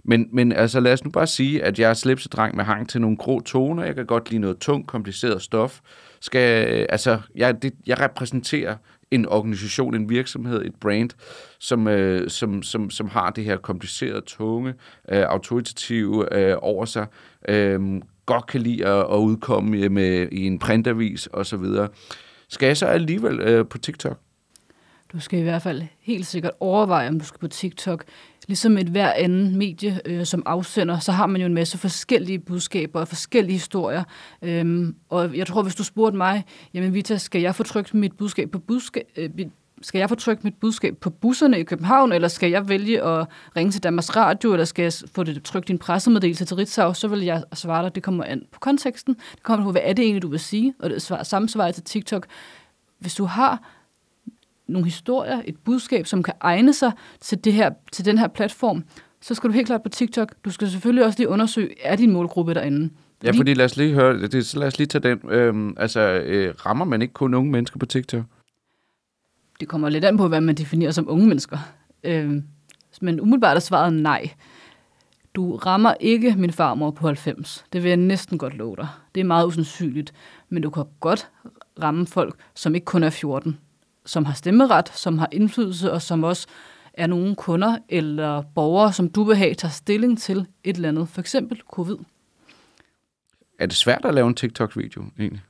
Men, 0.04 0.28
men 0.32 0.52
altså 0.52 0.80
lad 0.80 0.92
os 0.92 1.04
nu 1.04 1.10
bare 1.10 1.26
sige, 1.26 1.64
at 1.64 1.78
jeg 1.78 1.90
er 1.90 1.94
slipsedreng 1.94 2.56
med 2.56 2.64
hang 2.64 2.88
til 2.88 3.00
nogle 3.00 3.16
grå 3.16 3.40
toner, 3.40 3.84
jeg 3.84 3.94
kan 3.94 4.06
godt 4.06 4.30
lide 4.30 4.40
noget 4.40 4.58
tungt, 4.58 4.86
kompliceret 4.86 5.42
stof, 5.42 5.80
skal, 6.25 6.75
øh, 6.75 6.87
altså, 6.88 7.21
jeg, 7.35 7.62
det, 7.62 7.75
jeg 7.87 8.00
repræsenterer 8.00 8.76
en 9.11 9.28
organisation, 9.28 9.95
en 9.95 10.09
virksomhed, 10.09 10.64
et 10.64 10.75
brand, 10.81 11.11
som, 11.59 11.88
øh, 11.88 12.31
som, 12.31 12.62
som, 12.62 12.90
som 12.90 13.09
har 13.09 13.31
det 13.31 13.45
her 13.45 13.57
komplicerede, 13.57 14.21
tunge, 14.26 14.75
øh, 15.09 15.23
autoritative 15.23 16.35
øh, 16.35 16.57
over 16.62 16.85
sig, 16.85 17.07
øh, 17.49 17.81
godt 18.26 18.47
kan 18.47 18.61
lide 18.61 18.87
at, 18.87 19.00
at 19.00 19.19
udkomme 19.19 19.88
med, 19.88 20.28
i 20.33 20.47
en 20.47 20.59
printavis 20.59 21.28
osv. 21.33 21.64
Skal 22.49 22.66
jeg 22.66 22.76
så 22.76 22.87
alligevel 22.87 23.40
øh, 23.40 23.66
på 23.69 23.78
TikTok? 23.78 24.19
Du 25.14 25.21
skal 25.21 25.38
i 25.38 25.42
hvert 25.42 25.62
fald 25.62 25.83
helt 26.00 26.26
sikkert 26.26 26.52
overveje, 26.61 27.09
om 27.09 27.18
du 27.18 27.25
skal 27.25 27.38
på 27.38 27.49
TikTok. 27.49 28.04
Ligesom 28.47 28.78
et 28.78 28.87
hver 28.87 29.12
anden 29.12 29.56
medie 29.56 30.00
øh, 30.04 30.26
som 30.26 30.42
afsender, 30.47 30.99
så 30.99 31.12
har 31.12 31.26
man 31.26 31.40
jo 31.40 31.47
en 31.47 31.54
masse 31.54 31.78
forskellige 31.78 32.38
budskaber 32.38 33.00
og 33.00 33.09
forskellige 33.09 33.52
historier. 33.52 34.04
Øhm, 34.42 34.97
og 35.09 35.37
jeg 35.37 35.47
tror, 35.47 35.62
hvis 35.62 35.75
du 35.75 35.85
spurgte 35.85 36.16
mig, 36.16 36.44
jamen 36.75 36.94
Vita, 36.94 37.18
skal 37.18 37.40
jeg 37.40 37.54
få 37.54 37.62
trykt 37.62 37.94
mit 37.94 38.16
budskab 38.16 38.50
på 38.50 38.59
budskab, 38.59 39.02
øh, 39.16 39.30
skal 39.83 39.99
jeg 39.99 40.09
få 40.09 40.14
trykt 40.14 40.44
mit 40.44 40.54
budskab 40.61 40.97
på 40.97 41.11
busserne 41.11 41.61
i 41.61 41.62
København, 41.62 42.12
eller 42.12 42.28
skal 42.28 42.50
jeg 42.50 42.68
vælge 42.68 43.02
at 43.02 43.26
ringe 43.56 43.73
til 43.73 43.83
Danmarks 43.83 44.16
Radio, 44.16 44.52
eller 44.52 44.64
skal 44.64 44.83
jeg 44.83 44.92
få 45.14 45.23
det 45.23 45.44
trykt 45.44 45.68
i 45.68 45.73
en 45.73 45.78
pressemeddelelse 45.78 46.44
til 46.44 46.56
Ritzau, 46.56 46.94
så 46.94 47.09
vil 47.09 47.21
jeg 47.21 47.44
svare 47.52 47.85
dig, 47.85 47.94
det 47.94 48.02
kommer 48.02 48.25
an 48.25 48.42
på 48.52 48.59
konteksten. 48.61 49.14
Det 49.14 49.42
kommer 49.42 49.66
på, 49.66 49.71
hvad 49.71 49.83
er 49.85 49.92
det 49.92 50.02
egentlig, 50.02 50.23
du 50.23 50.28
vil 50.28 50.40
sige, 50.40 50.75
og 50.78 50.90
det 50.90 51.02
svar, 51.02 51.23
samme 51.23 51.49
svar 51.49 51.71
til 51.71 51.83
TikTok. 51.83 52.26
Hvis 52.99 53.14
du 53.14 53.25
har 53.25 53.74
nogle 54.66 54.85
historier, 54.85 55.42
et 55.44 55.56
budskab, 55.64 56.06
som 56.06 56.23
kan 56.23 56.35
egne 56.40 56.73
sig 56.73 56.92
til, 57.21 57.44
det 57.44 57.52
her, 57.52 57.71
til 57.92 58.04
den 58.04 58.18
her 58.18 58.28
platform, 58.28 58.85
så 59.21 59.35
skal 59.35 59.50
du 59.50 59.54
helt 59.54 59.66
klart 59.66 59.83
på 59.83 59.88
TikTok. 59.88 60.35
Du 60.44 60.50
skal 60.50 60.71
selvfølgelig 60.71 61.04
også 61.04 61.18
lige 61.18 61.28
undersøge, 61.28 61.75
er 61.83 61.97
din 61.97 62.12
målgruppe 62.12 62.54
derinde? 62.54 62.90
Ja, 63.25 63.30
fordi 63.30 63.54
lad 63.54 63.64
os 63.64 63.76
lige 63.76 63.94
høre, 63.94 64.26
det, 64.26 64.47
så 64.47 64.59
lad 64.59 64.66
os 64.66 64.78
lige 64.78 64.87
tage 64.87 65.02
den. 65.02 65.30
Øhm, 65.30 65.75
altså, 65.76 66.00
øh, 66.00 66.54
rammer 66.66 66.85
man 66.85 67.02
ikke 67.02 67.14
kun 67.14 67.35
unge 67.35 67.50
mennesker 67.50 67.78
på 67.78 67.87
TikTok? 67.87 68.25
Det 69.61 69.68
kommer 69.68 69.88
lidt 69.88 70.04
an 70.04 70.16
på, 70.16 70.28
hvad 70.28 70.40
man 70.40 70.54
definerer 70.54 70.90
som 70.90 71.11
unge 71.11 71.26
mennesker. 71.26 71.59
Øhm, 72.04 72.44
men 73.00 73.21
umiddelbart 73.21 73.56
er 73.56 73.61
svaret 73.61 73.92
nej. 73.92 74.30
Du 75.35 75.56
rammer 75.56 75.94
ikke 76.00 76.35
min 76.37 76.52
farmor 76.52 76.90
på 76.90 77.06
90. 77.06 77.64
Det 77.73 77.83
vil 77.83 77.88
jeg 77.88 77.97
næsten 77.97 78.38
godt 78.38 78.54
love 78.54 78.76
dig. 78.76 78.88
Det 79.14 79.21
er 79.21 79.25
meget 79.25 79.47
usandsynligt. 79.47 80.12
Men 80.49 80.62
du 80.62 80.71
kan 80.71 80.85
godt 81.00 81.28
ramme 81.83 82.06
folk, 82.06 82.37
som 82.54 82.75
ikke 82.75 82.85
kun 82.85 83.02
er 83.02 83.11
14. 83.11 83.59
Som 84.06 84.25
har 84.25 84.34
stemmeret, 84.34 84.88
som 84.88 85.18
har 85.18 85.28
indflydelse, 85.32 85.92
og 85.92 86.02
som 86.02 86.25
også 86.25 86.46
er 86.94 87.06
nogle 87.06 87.37
kunder 87.37 87.78
eller 87.88 88.42
borgere, 88.54 88.92
som 88.92 89.08
du 89.08 89.25
vil 89.25 89.37
have, 89.37 89.54
tager 89.54 89.73
stilling 89.73 90.18
til 90.18 90.46
et 90.64 90.76
eller 90.76 90.88
andet. 90.88 91.08
For 91.08 91.20
eksempel 91.20 91.61
covid. 91.70 91.96
Er 93.58 93.66
det 93.66 93.76
svært 93.76 94.04
at 94.04 94.14
lave 94.14 94.28
en 94.28 94.34
TikTok-video 94.34 95.04
egentlig? 95.18 95.42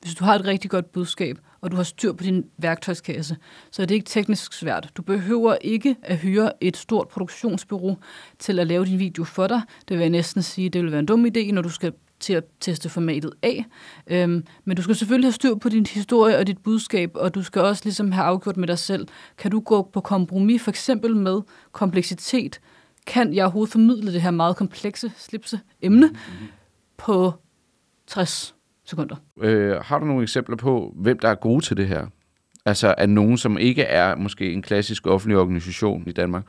Hvis 0.00 0.14
du 0.14 0.24
har 0.24 0.34
et 0.34 0.44
rigtig 0.44 0.70
godt 0.70 0.92
budskab, 0.92 1.38
og 1.60 1.70
du 1.70 1.76
har 1.76 1.82
styr 1.82 2.12
på 2.12 2.24
din 2.24 2.44
værktøjskasse, 2.58 3.36
så 3.70 3.82
er 3.82 3.86
det 3.86 3.94
ikke 3.94 4.06
teknisk 4.06 4.52
svært. 4.52 4.90
Du 4.96 5.02
behøver 5.02 5.56
ikke 5.60 5.96
at 6.02 6.18
hyre 6.18 6.52
et 6.60 6.76
stort 6.76 7.08
produktionsbureau 7.08 7.96
til 8.38 8.58
at 8.58 8.66
lave 8.66 8.84
din 8.84 8.98
video 8.98 9.24
for 9.24 9.46
dig. 9.46 9.62
Det 9.88 9.96
vil 9.96 10.00
jeg 10.00 10.10
næsten 10.10 10.42
sige, 10.42 10.68
det 10.68 10.82
vil 10.82 10.90
være 10.90 10.98
en 10.98 11.06
dum 11.06 11.26
idé, 11.26 11.52
når 11.52 11.62
du 11.62 11.68
skal 11.68 11.92
til 12.22 12.32
at 12.32 12.44
teste 12.60 12.88
formatet 12.88 13.32
af. 13.42 13.64
Øhm, 14.06 14.44
men 14.64 14.76
du 14.76 14.82
skal 14.82 14.94
selvfølgelig 14.94 15.26
have 15.26 15.32
styr 15.32 15.54
på 15.54 15.68
din 15.68 15.86
historie 15.86 16.38
og 16.38 16.46
dit 16.46 16.58
budskab, 16.58 17.10
og 17.14 17.34
du 17.34 17.42
skal 17.42 17.62
også 17.62 17.82
ligesom 17.84 18.12
have 18.12 18.24
afgjort 18.24 18.56
med 18.56 18.68
dig 18.68 18.78
selv, 18.78 19.08
kan 19.38 19.50
du 19.50 19.60
gå 19.60 19.90
på 19.92 20.00
kompromis 20.00 20.62
for 20.62 20.70
eksempel 20.70 21.16
med 21.16 21.40
kompleksitet? 21.72 22.60
Kan 23.06 23.34
jeg 23.34 23.44
overhovedet 23.44 23.72
formidle 23.72 24.12
det 24.12 24.22
her 24.22 24.30
meget 24.30 24.56
komplekse 24.56 25.12
slipse 25.16 25.60
emne 25.82 26.06
mm-hmm. 26.06 26.48
på 26.96 27.32
60 28.06 28.54
sekunder? 28.84 29.16
Øh, 29.40 29.76
har 29.76 29.98
du 29.98 30.04
nogle 30.04 30.22
eksempler 30.22 30.56
på, 30.56 30.92
hvem 30.96 31.18
der 31.18 31.28
er 31.28 31.34
gode 31.34 31.64
til 31.64 31.76
det 31.76 31.88
her? 31.88 32.06
Altså 32.64 32.94
er 32.98 33.06
nogen, 33.06 33.38
som 33.38 33.58
ikke 33.58 33.82
er 33.82 34.16
måske 34.16 34.52
en 34.52 34.62
klassisk 34.62 35.06
offentlig 35.06 35.38
organisation 35.38 36.04
i 36.06 36.12
Danmark? 36.12 36.44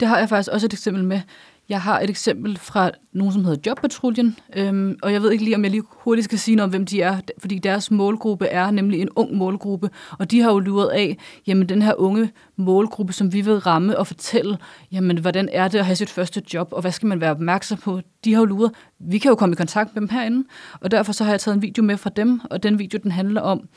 Det 0.00 0.08
har 0.08 0.18
jeg 0.18 0.28
faktisk 0.28 0.52
også 0.52 0.66
et 0.66 0.72
eksempel 0.72 1.04
med. 1.04 1.20
Jeg 1.68 1.80
har 1.80 2.00
et 2.00 2.10
eksempel 2.10 2.58
fra 2.58 2.90
nogen, 3.12 3.32
som 3.32 3.44
hedder 3.44 3.60
Jobpatruljen, 3.66 4.38
øhm, 4.56 4.98
og 5.02 5.12
jeg 5.12 5.22
ved 5.22 5.30
ikke 5.30 5.44
lige, 5.44 5.56
om 5.56 5.62
jeg 5.62 5.70
lige 5.70 5.82
hurtigt 5.90 6.24
skal 6.24 6.38
sige 6.38 6.56
noget 6.56 6.64
om, 6.64 6.70
hvem 6.70 6.86
de 6.86 7.02
er, 7.02 7.20
fordi 7.38 7.58
deres 7.58 7.90
målgruppe 7.90 8.46
er 8.46 8.70
nemlig 8.70 9.00
en 9.00 9.08
ung 9.16 9.36
målgruppe, 9.36 9.90
og 10.18 10.30
de 10.30 10.40
har 10.40 10.52
jo 10.52 10.58
luret 10.58 10.88
af, 10.88 11.18
jamen 11.46 11.68
den 11.68 11.82
her 11.82 11.94
unge 11.94 12.32
målgruppe, 12.56 13.12
som 13.12 13.32
vi 13.32 13.40
vil 13.40 13.58
ramme 13.58 13.98
og 13.98 14.06
fortælle, 14.06 14.58
jamen 14.92 15.18
hvordan 15.18 15.48
er 15.52 15.68
det 15.68 15.78
at 15.78 15.86
have 15.86 15.96
sit 15.96 16.10
første 16.10 16.42
job, 16.54 16.68
og 16.72 16.80
hvad 16.80 16.92
skal 16.92 17.06
man 17.06 17.20
være 17.20 17.30
opmærksom 17.30 17.78
på? 17.78 18.00
De 18.24 18.34
har 18.34 18.40
jo 18.40 18.46
luret, 18.46 18.72
vi 18.98 19.18
kan 19.18 19.28
jo 19.28 19.34
komme 19.34 19.52
i 19.52 19.56
kontakt 19.56 19.94
med 19.94 20.00
dem 20.00 20.08
herinde, 20.08 20.48
og 20.80 20.90
derfor 20.90 21.12
så 21.12 21.24
har 21.24 21.30
jeg 21.30 21.40
taget 21.40 21.54
en 21.54 21.62
video 21.62 21.82
med 21.84 21.96
fra 21.96 22.10
dem, 22.10 22.40
og 22.50 22.62
den 22.62 22.78
video, 22.78 22.98
den 23.02 23.10
handler 23.10 23.40
om, 23.40 23.68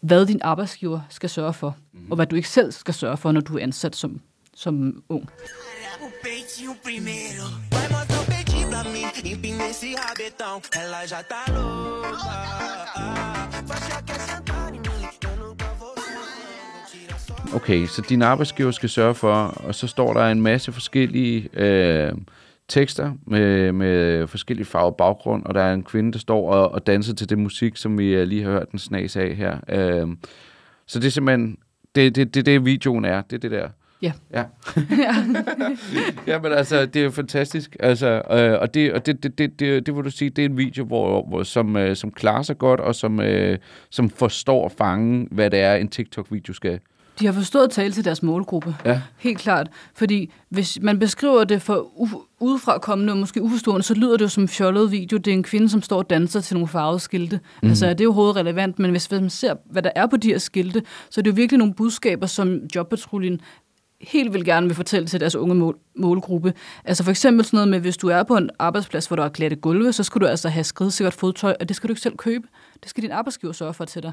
hvad 0.00 0.26
din 0.26 0.40
arbejdsgiver 0.42 1.00
skal 1.08 1.30
sørge 1.30 1.52
for, 1.52 1.76
og 2.10 2.16
hvad 2.16 2.26
du 2.26 2.36
ikke 2.36 2.48
selv 2.48 2.72
skal 2.72 2.94
sørge 2.94 3.16
for, 3.16 3.32
når 3.32 3.40
du 3.40 3.56
er 3.56 3.62
ansat 3.62 3.96
som, 3.96 4.20
som 4.54 5.02
ung. 5.08 5.28
Peitinho 6.24 6.74
primeiro. 6.82 7.44
Vai 7.70 7.88
mostrar 7.94 8.20
o 8.22 8.26
peitinho 8.32 8.68
pra 8.70 8.82
mim, 8.94 9.06
empina 9.32 9.64
esse 9.68 9.94
rabetão. 9.94 10.54
Ela 10.82 11.06
já 11.06 11.22
tá 11.22 11.42
louca. 11.52 12.34
Faixa 13.68 14.02
quer 14.06 14.20
sentar 14.28 14.74
em 14.74 14.80
mim, 14.80 15.02
eu 15.28 15.36
nunca 15.48 15.66
vou. 15.78 15.94
Okay, 17.54 17.86
så 17.86 18.02
din 18.08 18.22
arbejdsgiver 18.22 18.70
skal 18.70 18.88
sørge 18.88 19.14
for, 19.14 19.34
og 19.34 19.74
så 19.74 19.86
står 19.86 20.12
der 20.12 20.26
en 20.26 20.40
masse 20.40 20.72
forskellige 20.72 21.48
øh, 21.52 22.12
tekster 22.68 23.12
med, 23.26 23.72
med 23.72 24.26
forskellige 24.26 24.66
farver 24.66 24.90
baggrund, 24.90 25.44
og 25.44 25.54
der 25.54 25.62
er 25.62 25.74
en 25.74 25.82
kvinde, 25.82 26.12
der 26.12 26.18
står 26.18 26.52
og, 26.52 26.72
og 26.72 26.86
danser 26.86 27.14
til 27.14 27.28
det 27.30 27.38
musik, 27.38 27.76
som 27.76 27.98
vi 27.98 28.14
øh, 28.14 28.26
lige 28.26 28.42
har 28.42 28.50
hørt 28.50 28.70
den 28.70 28.78
snas 28.78 29.16
af 29.16 29.36
her. 29.36 29.58
Øh, 29.68 30.08
så 30.86 30.98
det 30.98 31.06
er 31.06 31.10
simpelthen, 31.10 31.56
det, 31.94 32.16
det, 32.16 32.34
det, 32.34 32.46
det 32.46 32.64
videoen 32.64 33.04
er, 33.04 33.22
det 33.22 33.36
er 33.36 33.40
det 33.40 33.50
der. 33.50 33.68
Ja. 34.04 34.12
Ja. 34.34 34.44
ja, 36.26 36.38
men 36.40 36.52
altså, 36.52 36.86
det 36.86 37.04
er 37.04 37.10
fantastisk. 37.10 37.76
Altså, 37.80 38.06
øh, 38.30 38.60
og 38.60 38.74
det, 38.74 38.92
og 38.92 39.06
det, 39.06 39.22
det, 39.22 39.38
det, 39.38 39.60
det, 39.60 39.86
det 39.86 39.96
vil 39.96 40.04
du 40.04 40.10
sige, 40.10 40.30
det 40.30 40.44
er 40.44 40.48
en 40.48 40.56
video, 40.58 40.84
hvor, 40.84 41.26
hvor, 41.28 41.42
som, 41.42 41.76
øh, 41.76 41.96
som 41.96 42.10
klarer 42.10 42.42
sig 42.42 42.58
godt, 42.58 42.80
og 42.80 42.94
som, 42.94 43.20
øh, 43.20 43.58
som 43.90 44.10
forstår 44.10 44.66
at 44.66 44.72
fange, 44.72 45.28
hvad 45.30 45.50
det 45.50 45.60
er, 45.60 45.74
en 45.74 45.88
TikTok-video 45.88 46.52
skal. 46.52 46.80
De 47.20 47.26
har 47.26 47.32
forstået 47.32 47.64
at 47.64 47.70
tale 47.70 47.92
til 47.92 48.04
deres 48.04 48.22
målgruppe. 48.22 48.76
Ja. 48.84 49.00
Helt 49.18 49.38
klart. 49.38 49.68
Fordi 49.94 50.32
hvis 50.48 50.78
man 50.82 50.98
beskriver 50.98 51.44
det 51.44 51.62
for 51.62 51.74
u- 51.76 52.36
udefra 52.40 52.78
kommende 52.78 53.12
og 53.12 53.16
måske 53.16 53.42
uforstående, 53.42 53.82
så 53.82 53.94
lyder 53.94 54.16
det 54.16 54.20
jo 54.24 54.28
som 54.28 54.42
en 54.42 54.48
fjollet 54.48 54.90
video. 54.92 55.18
Det 55.18 55.28
er 55.30 55.32
en 55.34 55.42
kvinde, 55.42 55.68
som 55.68 55.82
står 55.82 55.98
og 55.98 56.10
danser 56.10 56.40
til 56.40 56.54
nogle 56.54 56.68
farvede 56.68 57.00
skilte. 57.00 57.40
Mm. 57.62 57.68
Altså, 57.68 57.86
det 57.88 58.00
er 58.00 58.04
jo 58.04 58.12
hovedrelevant, 58.12 58.78
men 58.78 58.90
hvis 58.90 59.10
man 59.10 59.30
ser, 59.30 59.54
hvad 59.70 59.82
der 59.82 59.90
er 59.96 60.06
på 60.06 60.16
de 60.16 60.28
her 60.28 60.38
skilte, 60.38 60.82
så 61.10 61.20
er 61.20 61.22
det 61.22 61.30
jo 61.30 61.34
virkelig 61.34 61.58
nogle 61.58 61.74
budskaber, 61.74 62.26
som 62.26 62.60
Jobpatruljen 62.74 63.40
helt 64.00 64.32
vil 64.32 64.44
gerne 64.44 64.66
vil 64.66 64.76
fortælle 64.76 65.08
til 65.08 65.20
deres 65.20 65.36
unge 65.36 65.54
mål, 65.54 65.78
målgruppe. 65.96 66.54
Altså 66.84 67.04
for 67.04 67.10
eksempel 67.10 67.44
sådan 67.44 67.56
noget 67.56 67.68
med, 67.68 67.80
hvis 67.80 67.96
du 67.96 68.08
er 68.08 68.22
på 68.22 68.36
en 68.36 68.50
arbejdsplads, 68.58 69.06
hvor 69.06 69.16
der 69.16 69.24
er 69.24 69.28
glatte 69.28 69.56
gulve, 69.56 69.92
så 69.92 70.02
skal 70.02 70.20
du 70.20 70.26
altså 70.26 70.48
have 70.48 70.64
skridsikkert 70.64 71.14
fodtøj, 71.14 71.56
og 71.60 71.68
det 71.68 71.76
skal 71.76 71.88
du 71.88 71.92
ikke 71.92 72.00
selv 72.00 72.16
købe. 72.16 72.48
Det 72.82 72.90
skal 72.90 73.02
din 73.02 73.10
arbejdsgiver 73.10 73.52
sørge 73.52 73.74
for 73.74 73.84
til 73.84 74.02
dig. 74.02 74.12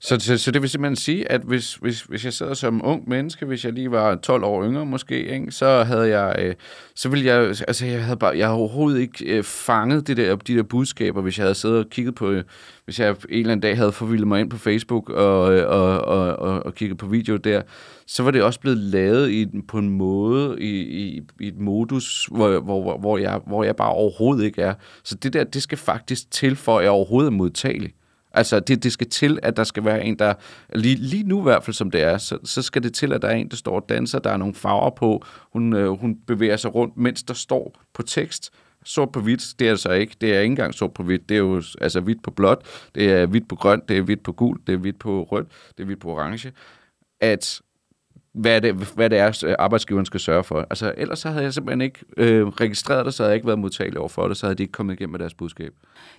Så, 0.00 0.18
så, 0.20 0.38
så 0.38 0.50
det 0.50 0.62
vil 0.62 0.70
simpelthen 0.70 0.96
sige, 0.96 1.32
at 1.32 1.40
hvis, 1.40 1.74
hvis, 1.74 2.02
hvis 2.02 2.24
jeg 2.24 2.32
sidder 2.32 2.54
som 2.54 2.80
ung 2.84 3.08
menneske, 3.08 3.46
hvis 3.46 3.64
jeg 3.64 3.72
lige 3.72 3.90
var 3.90 4.14
12 4.14 4.44
år 4.44 4.64
yngre 4.64 4.86
måske, 4.86 5.26
ikke, 5.34 5.52
så 5.52 5.84
havde 5.84 6.18
jeg, 6.18 6.36
øh, 6.38 6.54
så 6.94 7.08
ville 7.08 7.26
jeg, 7.26 7.46
altså 7.46 7.86
jeg 7.86 8.04
havde 8.04 8.16
bare, 8.16 8.38
jeg 8.38 8.46
havde 8.46 8.58
overhovedet 8.58 9.00
ikke 9.00 9.24
øh, 9.24 9.42
fanget 9.42 10.06
det 10.06 10.16
der, 10.16 10.36
de 10.36 10.56
der 10.56 10.62
budskaber, 10.62 11.22
hvis 11.22 11.38
jeg 11.38 11.44
havde 11.44 11.54
siddet 11.54 11.78
og 11.78 11.90
kigget 11.90 12.14
på, 12.14 12.30
øh, 12.30 12.44
hvis 12.84 13.00
jeg 13.00 13.08
en 13.08 13.16
eller 13.30 13.52
anden 13.52 13.62
dag 13.62 13.76
havde 13.76 13.92
forvildet 13.92 14.28
mig 14.28 14.40
ind 14.40 14.50
på 14.50 14.56
Facebook 14.56 15.10
og, 15.10 15.54
øh, 15.54 15.68
og, 15.68 16.00
og, 16.00 16.36
og, 16.36 16.66
og 16.66 16.74
kigget 16.74 16.98
på 16.98 17.06
video 17.06 17.36
der, 17.36 17.62
så 18.06 18.22
var 18.22 18.30
det 18.30 18.42
også 18.42 18.60
blevet 18.60 18.78
lavet 18.78 19.30
i, 19.30 19.46
på 19.68 19.78
en 19.78 19.88
måde, 19.88 20.56
i, 20.60 20.80
i, 20.80 21.22
i 21.40 21.48
et 21.48 21.58
modus, 21.58 22.28
hvor, 22.32 22.60
hvor, 22.60 22.98
hvor, 22.98 23.18
jeg, 23.18 23.40
hvor 23.46 23.64
jeg 23.64 23.76
bare 23.76 23.92
overhovedet 23.92 24.44
ikke 24.44 24.62
er. 24.62 24.74
Så 25.04 25.14
det 25.14 25.32
der, 25.32 25.44
det 25.44 25.62
skal 25.62 25.78
faktisk 25.78 26.30
til, 26.30 26.56
for 26.56 26.78
at 26.78 26.84
jeg 26.84 26.90
overhovedet 26.90 27.26
er 27.26 27.36
modtagelig. 27.36 27.92
Altså, 28.32 28.60
det, 28.60 28.82
det 28.82 28.92
skal 28.92 29.08
til, 29.08 29.38
at 29.42 29.56
der 29.56 29.64
skal 29.64 29.84
være 29.84 30.04
en, 30.04 30.18
der... 30.18 30.34
Lige, 30.74 30.96
lige 30.96 31.22
nu 31.22 31.40
i 31.40 31.42
hvert 31.42 31.64
fald, 31.64 31.74
som 31.74 31.90
det 31.90 32.02
er, 32.02 32.18
så, 32.18 32.38
så 32.44 32.62
skal 32.62 32.82
det 32.82 32.94
til, 32.94 33.12
at 33.12 33.22
der 33.22 33.28
er 33.28 33.34
en, 33.34 33.48
der 33.48 33.56
står 33.56 33.80
og 33.80 33.88
danser. 33.88 34.18
Der 34.18 34.30
er 34.30 34.36
nogle 34.36 34.54
farver 34.54 34.90
på. 34.90 35.24
Hun, 35.52 35.72
øh, 35.72 35.88
hun 35.88 36.18
bevæger 36.26 36.56
sig 36.56 36.74
rundt, 36.74 36.96
mens 36.96 37.22
der 37.22 37.34
står 37.34 37.74
på 37.94 38.02
tekst. 38.02 38.50
Sort 38.84 39.12
på 39.12 39.20
hvidt, 39.20 39.42
det 39.58 39.66
er 39.66 39.70
altså 39.70 39.92
ikke. 39.92 40.16
Det 40.20 40.36
er 40.36 40.40
ikke 40.40 40.52
engang 40.52 40.74
sort 40.74 40.94
på 40.94 41.02
hvidt. 41.02 41.28
Det 41.28 41.34
er 41.34 41.38
jo 41.38 41.62
altså 41.80 42.00
hvidt 42.00 42.22
på 42.22 42.30
blåt. 42.30 42.58
Det 42.94 43.12
er 43.12 43.26
hvidt 43.26 43.48
på 43.48 43.56
grønt. 43.56 43.88
Det 43.88 43.98
er 43.98 44.02
hvidt 44.02 44.22
på 44.22 44.32
gult. 44.32 44.66
Det 44.66 44.72
er 44.72 44.76
hvidt 44.76 44.98
på 44.98 45.22
rødt. 45.22 45.46
Det 45.76 45.82
er 45.82 45.84
hvidt 45.84 46.00
på 46.00 46.10
orange. 46.10 46.52
At 47.20 47.60
hvad 48.32 48.60
det, 48.60 48.74
hvad 48.74 49.10
det 49.10 49.18
er, 49.18 49.44
øh, 49.46 49.54
arbejdsgiveren 49.58 50.06
skal 50.06 50.20
sørge 50.20 50.44
for. 50.44 50.66
Altså, 50.70 50.94
ellers 50.96 51.18
så 51.18 51.30
havde 51.30 51.44
jeg 51.44 51.54
simpelthen 51.54 51.80
ikke 51.80 51.98
øh, 52.16 52.46
registreret 52.46 53.06
det, 53.06 53.14
så 53.14 53.22
havde 53.22 53.30
jeg 53.30 53.36
ikke 53.36 53.46
været 53.46 53.58
modtagelig 53.58 53.98
over 53.98 54.08
for 54.08 54.28
det, 54.28 54.36
så 54.36 54.46
havde 54.46 54.58
de 54.58 54.62
ikke 54.62 54.72
kommet 54.72 54.94
igennem 54.94 55.12
med 55.12 55.18
deres 55.18 55.34
budskab. 55.34 55.72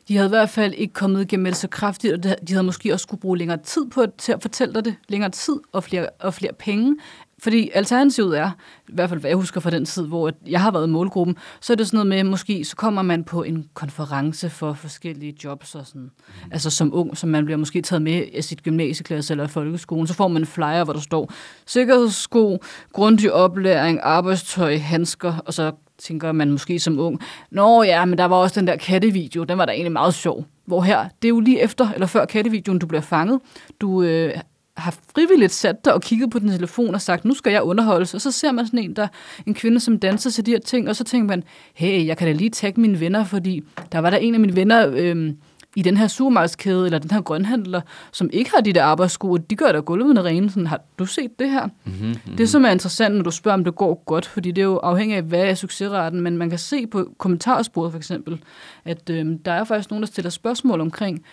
De 0.07 0.15
havde 0.15 0.27
i 0.27 0.29
hvert 0.29 0.49
fald 0.49 0.73
ikke 0.73 0.93
kommet 0.93 1.21
igennem 1.21 1.43
med 1.43 1.51
det 1.51 1.59
så 1.59 1.67
kraftigt, 1.67 2.13
og 2.13 2.23
de 2.23 2.53
havde 2.53 2.63
måske 2.63 2.93
også 2.93 3.03
skulle 3.03 3.21
bruge 3.21 3.37
længere 3.37 3.57
tid 3.63 3.89
på 3.89 4.05
til 4.17 4.31
at 4.31 4.41
fortælle 4.41 4.73
dig 4.73 4.85
det, 4.85 4.95
længere 5.09 5.31
tid 5.31 5.55
og 5.71 5.83
flere, 5.83 6.09
og 6.19 6.33
flere 6.33 6.53
penge. 6.53 6.95
Fordi 7.43 7.69
alternativet 7.73 8.39
er, 8.39 8.51
i 8.89 8.93
hvert 8.93 9.09
fald 9.09 9.19
hvad 9.19 9.29
jeg 9.29 9.37
husker 9.37 9.61
fra 9.61 9.69
den 9.69 9.85
tid, 9.85 10.07
hvor 10.07 10.31
jeg 10.47 10.61
har 10.61 10.71
været 10.71 10.87
i 10.87 10.89
målgruppen, 10.89 11.37
så 11.61 11.73
er 11.73 11.77
det 11.77 11.87
sådan 11.87 11.97
noget 11.97 12.07
med, 12.07 12.31
måske 12.31 12.65
så 12.65 12.75
kommer 12.75 13.01
man 13.01 13.23
på 13.23 13.43
en 13.43 13.69
konference 13.73 14.49
for 14.49 14.73
forskellige 14.73 15.35
jobs 15.43 15.75
og 15.75 15.87
sådan. 15.87 16.01
Mm. 16.01 16.51
Altså 16.51 16.69
som 16.69 16.93
ung, 16.93 17.17
som 17.17 17.29
man 17.29 17.45
bliver 17.45 17.57
måske 17.57 17.81
taget 17.81 18.01
med 18.01 18.23
i 18.33 18.41
sit 18.41 18.63
gymnasieklasse 18.63 19.33
eller 19.33 19.47
folkeskolen, 19.47 20.07
så 20.07 20.13
får 20.13 20.27
man 20.27 20.41
en 20.41 20.45
flyer, 20.45 20.83
hvor 20.83 20.93
der 20.93 20.99
står 20.99 21.33
sikkerhedssko, 21.65 22.59
grundig 22.93 23.33
oplæring, 23.33 23.99
arbejdstøj, 24.03 24.77
handsker, 24.77 25.33
og 25.45 25.53
så 25.53 25.71
tænker 25.99 26.31
man 26.31 26.51
måske 26.51 26.79
som 26.79 26.99
ung, 26.99 27.21
nå 27.51 27.83
ja, 27.83 28.05
men 28.05 28.17
der 28.17 28.25
var 28.25 28.35
også 28.35 28.59
den 28.59 28.67
der 28.67 28.75
kattevideo, 28.75 29.43
den 29.43 29.57
var 29.57 29.65
da 29.65 29.71
egentlig 29.71 29.91
meget 29.91 30.13
sjov. 30.13 30.45
Hvor 30.65 30.81
her, 30.81 31.09
det 31.21 31.27
er 31.27 31.29
jo 31.29 31.39
lige 31.39 31.61
efter 31.61 31.91
eller 31.93 32.07
før 32.07 32.25
kattevideoen, 32.25 32.79
du 32.79 32.87
bliver 32.87 33.01
fanget. 33.01 33.39
Du 33.81 34.03
øh, 34.03 34.33
har 34.79 34.95
frivilligt 35.15 35.51
sat 35.51 35.85
dig 35.85 35.93
og 35.93 36.01
kigget 36.01 36.31
på 36.31 36.39
din 36.39 36.49
telefon 36.49 36.95
og 36.95 37.01
sagt, 37.01 37.25
nu 37.25 37.33
skal 37.33 37.51
jeg 37.51 37.63
underholdes. 37.63 38.13
Og 38.13 38.21
så 38.21 38.31
ser 38.31 38.51
man 38.51 38.65
sådan 38.65 38.79
en, 38.79 38.95
der, 38.95 39.07
en 39.45 39.53
kvinde, 39.53 39.79
som 39.79 39.99
danser 39.99 40.29
til 40.29 40.45
de 40.45 40.51
her 40.51 40.59
ting, 40.59 40.89
og 40.89 40.95
så 40.95 41.03
tænker 41.03 41.27
man, 41.27 41.43
hey, 41.73 42.05
jeg 42.05 42.17
kan 42.17 42.27
da 42.27 42.33
lige 42.33 42.49
tagge 42.49 42.81
mine 42.81 42.99
venner, 42.99 43.23
fordi 43.23 43.63
der 43.91 43.99
var 43.99 44.09
der 44.09 44.17
en 44.17 44.33
af 44.33 44.39
mine 44.39 44.55
venner 44.55 44.91
øh, 44.93 45.33
i 45.75 45.81
den 45.81 45.97
her 45.97 46.07
supermarkedskæde, 46.07 46.85
eller 46.85 46.99
den 46.99 47.11
her 47.11 47.21
grønhandler, 47.21 47.81
som 48.11 48.29
ikke 48.33 48.51
har 48.55 48.61
de 48.61 48.73
der 48.73 48.83
arbejdssko, 48.83 49.31
og 49.31 49.49
de 49.49 49.55
gør 49.55 49.71
da 49.71 49.79
gulvene 49.79 50.23
rene. 50.23 50.49
Sådan, 50.49 50.67
har 50.67 50.81
du 50.99 51.05
set 51.05 51.39
det 51.39 51.49
her? 51.49 51.65
Mm-hmm, 51.65 52.07
mm-hmm. 52.07 52.37
Det, 52.37 52.49
som 52.49 52.65
er 52.65 52.69
interessant, 52.69 53.15
når 53.15 53.23
du 53.23 53.31
spørger, 53.31 53.57
om 53.57 53.63
det 53.63 53.75
går 53.75 54.03
godt, 54.05 54.25
fordi 54.25 54.51
det 54.51 54.61
er 54.61 54.65
jo 54.65 54.77
afhængigt 54.77 55.17
af, 55.17 55.23
hvad 55.23 55.45
er 55.45 55.53
succesraten, 55.53 56.21
men 56.21 56.37
man 56.37 56.49
kan 56.49 56.59
se 56.59 56.87
på 56.87 57.13
kommentarsporet 57.17 57.91
for 57.91 57.97
eksempel, 57.97 58.43
at 58.85 59.09
øh, 59.09 59.25
der 59.45 59.51
er 59.51 59.63
faktisk 59.63 59.89
nogen, 59.89 60.03
der 60.03 60.07
stiller 60.07 60.29
spørgsmål 60.29 60.81
omkring 60.81 61.25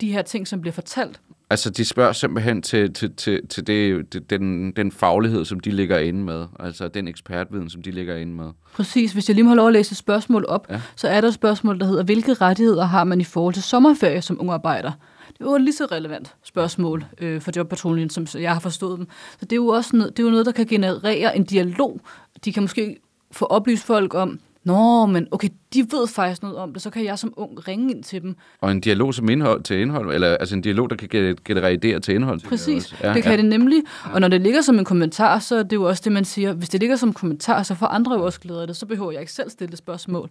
de 0.00 0.12
her 0.12 0.22
ting, 0.22 0.48
som 0.48 0.60
bliver 0.60 0.72
fortalt, 0.72 1.20
Altså, 1.50 1.70
de 1.70 1.84
spørger 1.84 2.12
simpelthen 2.12 2.62
til, 2.62 2.92
til, 2.92 3.14
til, 3.14 3.46
til 3.48 3.66
det, 3.66 4.12
det, 4.12 4.30
den, 4.30 4.72
den 4.72 4.92
faglighed, 4.92 5.44
som 5.44 5.60
de 5.60 5.70
ligger 5.70 5.98
inde 5.98 6.24
med. 6.24 6.46
Altså, 6.60 6.88
den 6.88 7.08
ekspertviden, 7.08 7.70
som 7.70 7.82
de 7.82 7.90
ligger 7.90 8.16
inde 8.16 8.32
med. 8.34 8.50
Præcis. 8.74 9.12
Hvis 9.12 9.28
jeg 9.28 9.34
lige 9.34 9.44
må 9.44 9.50
have 9.50 9.56
lov 9.56 9.66
at 9.66 9.72
læse 9.72 9.92
et 9.92 9.96
spørgsmål 9.96 10.44
op, 10.48 10.66
Ja. 10.70 10.74
ja. 10.74 10.80
så 10.96 11.08
er 11.08 11.20
der 11.20 11.28
et 11.28 11.34
spørgsmål, 11.34 11.78
der 11.80 11.86
hedder, 11.86 12.02
hvilke 12.04 12.34
rettigheder 12.34 12.84
har 12.84 13.04
man 13.04 13.20
i 13.20 13.24
forhold 13.24 13.54
til 13.54 13.62
sommerferie 13.62 14.22
som 14.22 14.40
ung 14.40 14.50
arbejder? 14.50 14.92
Det 15.28 15.40
er 15.40 15.44
jo 15.44 15.54
et 15.54 15.62
lige 15.62 15.74
så 15.74 15.84
relevant 15.92 16.34
spørgsmål 16.44 17.04
øh, 17.20 17.40
for 17.40 17.52
jobpatruljen, 17.56 18.10
som 18.10 18.26
jeg 18.34 18.52
har 18.52 18.60
forstået 18.60 18.98
dem. 18.98 19.06
Så 19.30 19.44
det 19.44 19.52
er 19.52 19.56
jo 19.56 19.66
også 19.66 19.96
noget, 19.96 20.16
det 20.16 20.22
er 20.22 20.26
jo 20.26 20.30
noget, 20.30 20.46
der 20.46 20.52
kan 20.52 20.66
generere 20.66 21.36
en 21.36 21.44
dialog. 21.44 22.00
De 22.44 22.52
kan 22.52 22.62
måske 22.62 22.96
få 23.32 23.44
oplyst 23.44 23.84
folk 23.84 24.14
om, 24.14 24.40
Nå, 24.68 25.06
men 25.06 25.28
okay, 25.30 25.48
de 25.74 25.80
ved 25.90 26.06
faktisk 26.06 26.42
noget 26.42 26.56
om 26.56 26.72
det, 26.72 26.82
så 26.82 26.90
kan 26.90 27.04
jeg 27.04 27.18
som 27.18 27.32
ung 27.36 27.68
ringe 27.68 27.90
ind 27.94 28.04
til 28.04 28.22
dem. 28.22 28.36
Og 28.60 28.70
en 28.72 28.80
dialog 28.80 29.14
som 29.14 29.28
indhold 29.28 29.62
til 29.62 29.80
indhold, 29.80 30.14
eller 30.14 30.36
altså 30.36 30.54
en 30.54 30.62
dialog, 30.62 30.90
der 30.90 30.96
kan 30.96 31.08
ge- 31.14 31.36
generere 31.44 31.72
idéer 31.72 31.98
til 31.98 32.14
indhold. 32.14 32.40
Præcis, 32.40 32.94
ja, 33.02 33.14
det 33.14 33.22
kan 33.22 33.32
ja. 33.32 33.36
det 33.36 33.44
nemlig. 33.44 33.82
Og 34.12 34.20
når 34.20 34.28
det 34.28 34.40
ligger 34.40 34.60
som 34.60 34.78
en 34.78 34.84
kommentar, 34.84 35.38
så 35.38 35.56
er 35.56 35.62
det 35.62 35.76
jo 35.76 35.82
også 35.82 36.02
det, 36.04 36.12
man 36.12 36.24
siger. 36.24 36.52
Hvis 36.52 36.68
det 36.68 36.80
ligger 36.80 36.96
som 36.96 37.08
en 37.08 37.12
kommentar, 37.12 37.62
så 37.62 37.74
får 37.74 37.86
andre 37.86 38.14
jo 38.14 38.24
også 38.24 38.40
glæde 38.40 38.60
af 38.60 38.66
det. 38.66 38.76
Så 38.76 38.86
behøver 38.86 39.12
jeg 39.12 39.20
ikke 39.20 39.32
selv 39.32 39.50
stille 39.50 39.72
et 39.72 39.78
spørgsmål. 39.78 40.30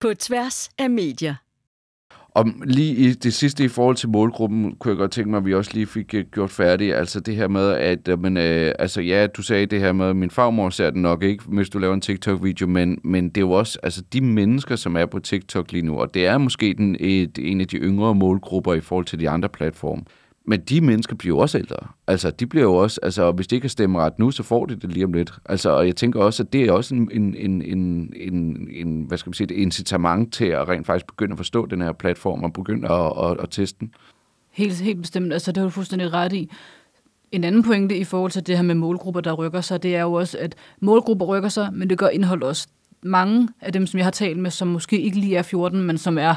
På 0.00 0.14
tværs 0.14 0.70
af 0.78 0.90
medier. 0.90 1.34
Og 2.34 2.46
lige 2.64 2.94
i 2.94 3.12
det 3.12 3.34
sidste 3.34 3.64
i 3.64 3.68
forhold 3.68 3.96
til 3.96 4.08
målgruppen, 4.08 4.76
kunne 4.76 4.90
jeg 4.90 4.98
godt 4.98 5.10
tænke 5.10 5.30
mig, 5.30 5.36
at 5.36 5.44
vi 5.44 5.54
også 5.54 5.70
lige 5.74 5.86
fik 5.86 6.14
øh, 6.14 6.24
gjort 6.32 6.50
færdigt. 6.50 6.94
Altså 6.94 7.20
det 7.20 7.36
her 7.36 7.48
med, 7.48 7.70
at 7.70 8.08
øh, 8.08 8.22
men, 8.22 8.36
øh, 8.36 8.72
altså, 8.78 9.00
ja, 9.00 9.26
du 9.26 9.42
sagde 9.42 9.66
det 9.66 9.80
her 9.80 9.92
med, 9.92 10.06
at 10.06 10.16
min 10.16 10.30
farmor 10.30 10.70
ser 10.70 10.90
den 10.90 11.02
nok 11.02 11.22
ikke, 11.22 11.44
hvis 11.46 11.68
du 11.68 11.78
laver 11.78 11.94
en 11.94 12.00
TikTok-video, 12.00 12.66
men, 12.66 12.98
men 13.04 13.28
det 13.28 13.36
er 13.36 13.40
jo 13.40 13.50
også 13.50 13.78
altså, 13.82 14.02
de 14.12 14.20
mennesker, 14.20 14.76
som 14.76 14.96
er 14.96 15.06
på 15.06 15.18
TikTok 15.18 15.72
lige 15.72 15.82
nu, 15.82 16.00
og 16.00 16.14
det 16.14 16.26
er 16.26 16.38
måske 16.38 16.74
den, 16.78 16.96
et, 17.00 17.38
en 17.38 17.60
af 17.60 17.68
de 17.68 17.76
yngre 17.76 18.14
målgrupper 18.14 18.74
i 18.74 18.80
forhold 18.80 19.04
til 19.04 19.20
de 19.20 19.30
andre 19.30 19.48
platforme. 19.48 20.02
Men 20.46 20.60
de 20.60 20.80
mennesker 20.80 21.16
bliver 21.16 21.36
jo 21.36 21.38
også 21.38 21.58
ældre. 21.58 21.76
Altså, 22.06 22.30
de 22.30 22.46
bliver 22.46 22.62
jo 22.62 22.74
også, 22.74 23.00
altså, 23.02 23.32
hvis 23.32 23.46
de 23.46 23.54
ikke 23.54 23.64
har 23.64 23.68
stemmeret 23.68 24.18
nu, 24.18 24.30
så 24.30 24.42
får 24.42 24.66
de 24.66 24.76
det 24.76 24.92
lige 24.92 25.04
om 25.04 25.12
lidt. 25.12 25.32
Altså, 25.44 25.70
og 25.70 25.86
jeg 25.86 25.96
tænker 25.96 26.20
også, 26.20 26.42
at 26.42 26.52
det 26.52 26.64
er 26.64 26.72
også 26.72 26.94
en, 26.94 27.08
en, 27.12 27.34
en, 27.34 27.62
en, 27.62 28.12
en, 28.16 28.68
en 28.72 29.04
hvad 29.04 29.18
skal 29.18 29.30
man 29.30 29.34
sige, 29.34 29.44
et 29.44 29.60
incitament 29.60 30.32
til 30.32 30.44
at 30.44 30.68
rent 30.68 30.86
faktisk 30.86 31.06
begynde 31.06 31.32
at 31.32 31.38
forstå 31.38 31.66
den 31.66 31.82
her 31.82 31.92
platform 31.92 32.44
og 32.44 32.52
begynde 32.52 32.92
at, 32.92 33.30
at, 33.30 33.40
at 33.40 33.50
teste 33.50 33.80
den. 33.80 33.94
Helt, 34.50 34.80
helt 34.80 35.00
bestemt. 35.00 35.32
Altså, 35.32 35.52
det 35.52 35.56
har 35.56 35.64
du 35.64 35.70
fuldstændig 35.70 36.12
ret 36.12 36.32
i. 36.32 36.50
En 37.32 37.44
anden 37.44 37.62
pointe 37.62 37.96
i 37.96 38.04
forhold 38.04 38.30
til 38.30 38.46
det 38.46 38.56
her 38.56 38.62
med 38.62 38.74
målgrupper, 38.74 39.20
der 39.20 39.32
rykker 39.32 39.60
sig, 39.60 39.82
det 39.82 39.96
er 39.96 40.02
jo 40.02 40.12
også, 40.12 40.38
at 40.38 40.54
målgrupper 40.80 41.26
rykker 41.26 41.48
sig, 41.48 41.68
men 41.72 41.90
det 41.90 41.98
gør 41.98 42.08
indhold 42.08 42.42
også. 42.42 42.68
Mange 43.04 43.48
af 43.60 43.72
dem, 43.72 43.86
som 43.86 43.98
jeg 43.98 44.06
har 44.06 44.10
talt 44.10 44.38
med, 44.38 44.50
som 44.50 44.68
måske 44.68 45.00
ikke 45.00 45.18
lige 45.18 45.36
er 45.36 45.42
14, 45.42 45.82
men 45.82 45.98
som 45.98 46.18
er, 46.18 46.34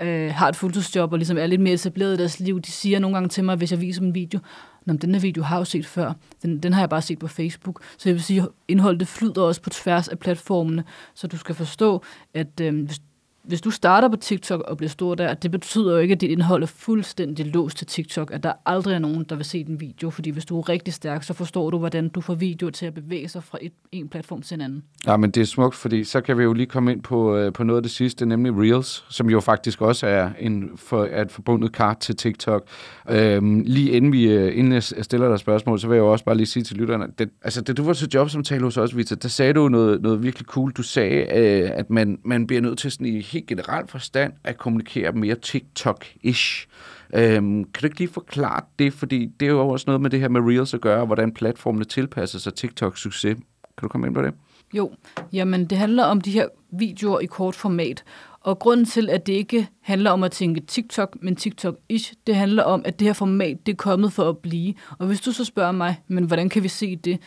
øh, 0.00 0.32
har 0.34 0.48
et 0.48 0.56
fuldtidsjob 0.56 1.12
og 1.12 1.18
ligesom 1.18 1.38
er 1.38 1.46
lidt 1.46 1.60
mere 1.60 1.74
etableret 1.74 2.14
i 2.14 2.16
deres 2.16 2.40
liv, 2.40 2.60
de 2.60 2.70
siger 2.70 2.98
nogle 2.98 3.16
gange 3.16 3.28
til 3.28 3.44
mig, 3.44 3.56
hvis 3.56 3.72
jeg 3.72 3.80
viser 3.80 4.02
en 4.02 4.14
video, 4.14 4.40
Nå, 4.88 4.92
men 4.92 5.00
den 5.00 5.14
her 5.14 5.20
video 5.20 5.42
har 5.42 5.56
jeg 5.56 5.60
jo 5.60 5.64
set 5.64 5.86
før. 5.86 6.12
Den, 6.42 6.58
den 6.58 6.72
har 6.72 6.80
jeg 6.80 6.88
bare 6.88 7.02
set 7.02 7.18
på 7.18 7.28
Facebook. 7.28 7.82
Så 7.98 8.08
jeg 8.08 8.14
vil 8.14 8.22
sige, 8.22 8.46
indholdet 8.68 9.08
flyder 9.08 9.42
også 9.42 9.62
på 9.62 9.70
tværs 9.70 10.08
af 10.08 10.18
platformene. 10.18 10.84
Så 11.14 11.26
du 11.26 11.36
skal 11.36 11.54
forstå, 11.54 12.02
at 12.34 12.60
øh, 12.60 12.84
hvis, 12.84 13.00
hvis 13.48 13.60
du 13.60 13.70
starter 13.70 14.08
på 14.08 14.16
TikTok 14.16 14.60
og 14.60 14.76
bliver 14.76 14.90
stor 14.90 15.14
der, 15.14 15.34
det 15.34 15.50
betyder 15.50 15.92
jo 15.92 15.98
ikke, 15.98 16.12
at 16.12 16.20
dit 16.20 16.30
indhold 16.30 16.62
er 16.62 16.66
fuldstændig 16.66 17.46
låst 17.46 17.78
til 17.78 17.86
TikTok, 17.86 18.30
at 18.32 18.42
der 18.42 18.52
aldrig 18.66 18.94
er 18.94 18.98
nogen, 18.98 19.24
der 19.28 19.36
vil 19.36 19.44
se 19.44 19.64
din 19.64 19.80
video, 19.80 20.10
fordi 20.10 20.30
hvis 20.30 20.44
du 20.44 20.58
er 20.58 20.68
rigtig 20.68 20.94
stærk, 20.94 21.22
så 21.22 21.34
forstår 21.34 21.70
du, 21.70 21.78
hvordan 21.78 22.08
du 22.08 22.20
får 22.20 22.34
videoer 22.34 22.70
til 22.70 22.86
at 22.86 22.94
bevæge 22.94 23.28
sig 23.28 23.42
fra 23.42 23.58
et, 23.60 23.72
en 23.92 24.08
platform 24.08 24.42
til 24.42 24.54
en 24.54 24.60
anden. 24.60 24.84
Ja, 25.06 25.16
men 25.16 25.30
det 25.30 25.40
er 25.40 25.44
smukt, 25.44 25.74
fordi 25.74 26.04
så 26.04 26.20
kan 26.20 26.38
vi 26.38 26.42
jo 26.42 26.52
lige 26.52 26.66
komme 26.66 26.92
ind 26.92 27.02
på, 27.02 27.36
øh, 27.36 27.52
på 27.52 27.64
noget 27.64 27.76
af 27.78 27.82
det 27.82 27.92
sidste, 27.92 28.26
nemlig 28.26 28.52
Reels, 28.52 29.04
som 29.08 29.30
jo 29.30 29.40
faktisk 29.40 29.80
også 29.80 30.06
er, 30.06 30.30
en, 30.38 30.70
for, 30.76 31.04
er 31.04 31.22
et 31.22 31.30
forbundet 31.30 31.72
kart 31.72 31.98
til 31.98 32.16
TikTok. 32.16 32.68
Øhm, 33.10 33.62
lige 33.66 33.90
inden, 33.90 34.12
vi, 34.12 34.24
øh, 34.24 34.58
inden 34.58 34.72
jeg 34.72 34.82
stiller 34.82 35.28
dig 35.28 35.38
spørgsmål, 35.38 35.80
så 35.80 35.88
vil 35.88 35.94
jeg 35.94 36.02
jo 36.02 36.12
også 36.12 36.24
bare 36.24 36.36
lige 36.36 36.46
sige 36.46 36.62
til 36.62 36.76
lytterne, 36.76 37.06
det, 37.18 37.30
altså 37.42 37.60
da 37.60 37.72
du 37.72 37.84
var 37.84 37.92
til 37.92 38.08
jobsamtale 38.14 38.64
hos 38.64 38.76
os, 38.76 38.96
Vita, 38.96 39.14
der 39.14 39.28
sagde 39.28 39.52
du 39.52 39.68
noget, 39.68 40.02
noget 40.02 40.22
virkelig 40.22 40.46
cool. 40.46 40.72
Du 40.72 40.82
sagde, 40.82 41.38
øh, 41.38 41.70
at 41.74 41.90
man, 41.90 42.18
man 42.24 42.46
bliver 42.46 42.62
nødt 42.62 42.78
til 42.78 42.90
sådan 42.90 43.06
i 43.06 43.20
helt 43.38 43.48
generelt 43.48 43.90
forstand 43.90 44.32
at 44.44 44.58
kommunikere 44.58 45.12
mere 45.12 45.36
TikTok-ish. 45.46 46.66
Øhm, 47.14 47.64
kan 47.64 47.80
du 47.80 47.86
ikke 47.86 47.98
lige 47.98 48.08
forklare 48.08 48.60
det? 48.78 48.92
Fordi 48.92 49.26
det 49.40 49.46
er 49.46 49.50
jo 49.50 49.68
også 49.68 49.84
noget 49.86 50.00
med 50.00 50.10
det 50.10 50.20
her 50.20 50.28
med 50.28 50.40
Reels 50.40 50.74
at 50.74 50.80
gøre, 50.80 51.00
og 51.00 51.06
hvordan 51.06 51.32
platformene 51.32 51.84
tilpasser 51.84 52.38
sig 52.38 52.54
TikToks 52.54 53.00
succes. 53.00 53.36
Kan 53.78 53.82
du 53.82 53.88
komme 53.88 54.06
ind 54.06 54.14
på 54.14 54.22
det? 54.22 54.34
Jo, 54.74 54.92
jamen 55.32 55.64
det 55.64 55.78
handler 55.78 56.04
om 56.04 56.20
de 56.20 56.30
her 56.30 56.48
videoer 56.72 57.20
i 57.20 57.26
kort 57.26 57.54
format. 57.54 58.04
Og 58.40 58.58
grunden 58.58 58.86
til, 58.86 59.10
at 59.10 59.26
det 59.26 59.32
ikke 59.32 59.68
handler 59.80 60.10
om 60.10 60.22
at 60.22 60.30
tænke 60.30 60.60
TikTok, 60.60 61.16
men 61.22 61.36
TikTok-ish, 61.36 62.14
det 62.26 62.36
handler 62.36 62.62
om, 62.62 62.82
at 62.84 62.98
det 62.98 63.06
her 63.06 63.12
format, 63.12 63.66
det 63.66 63.72
er 63.72 63.76
kommet 63.76 64.12
for 64.12 64.28
at 64.28 64.38
blive. 64.38 64.74
Og 64.98 65.06
hvis 65.06 65.20
du 65.20 65.32
så 65.32 65.44
spørger 65.44 65.72
mig, 65.72 66.00
men 66.08 66.24
hvordan 66.24 66.48
kan 66.48 66.62
vi 66.62 66.68
se 66.68 66.96
det? 66.96 67.18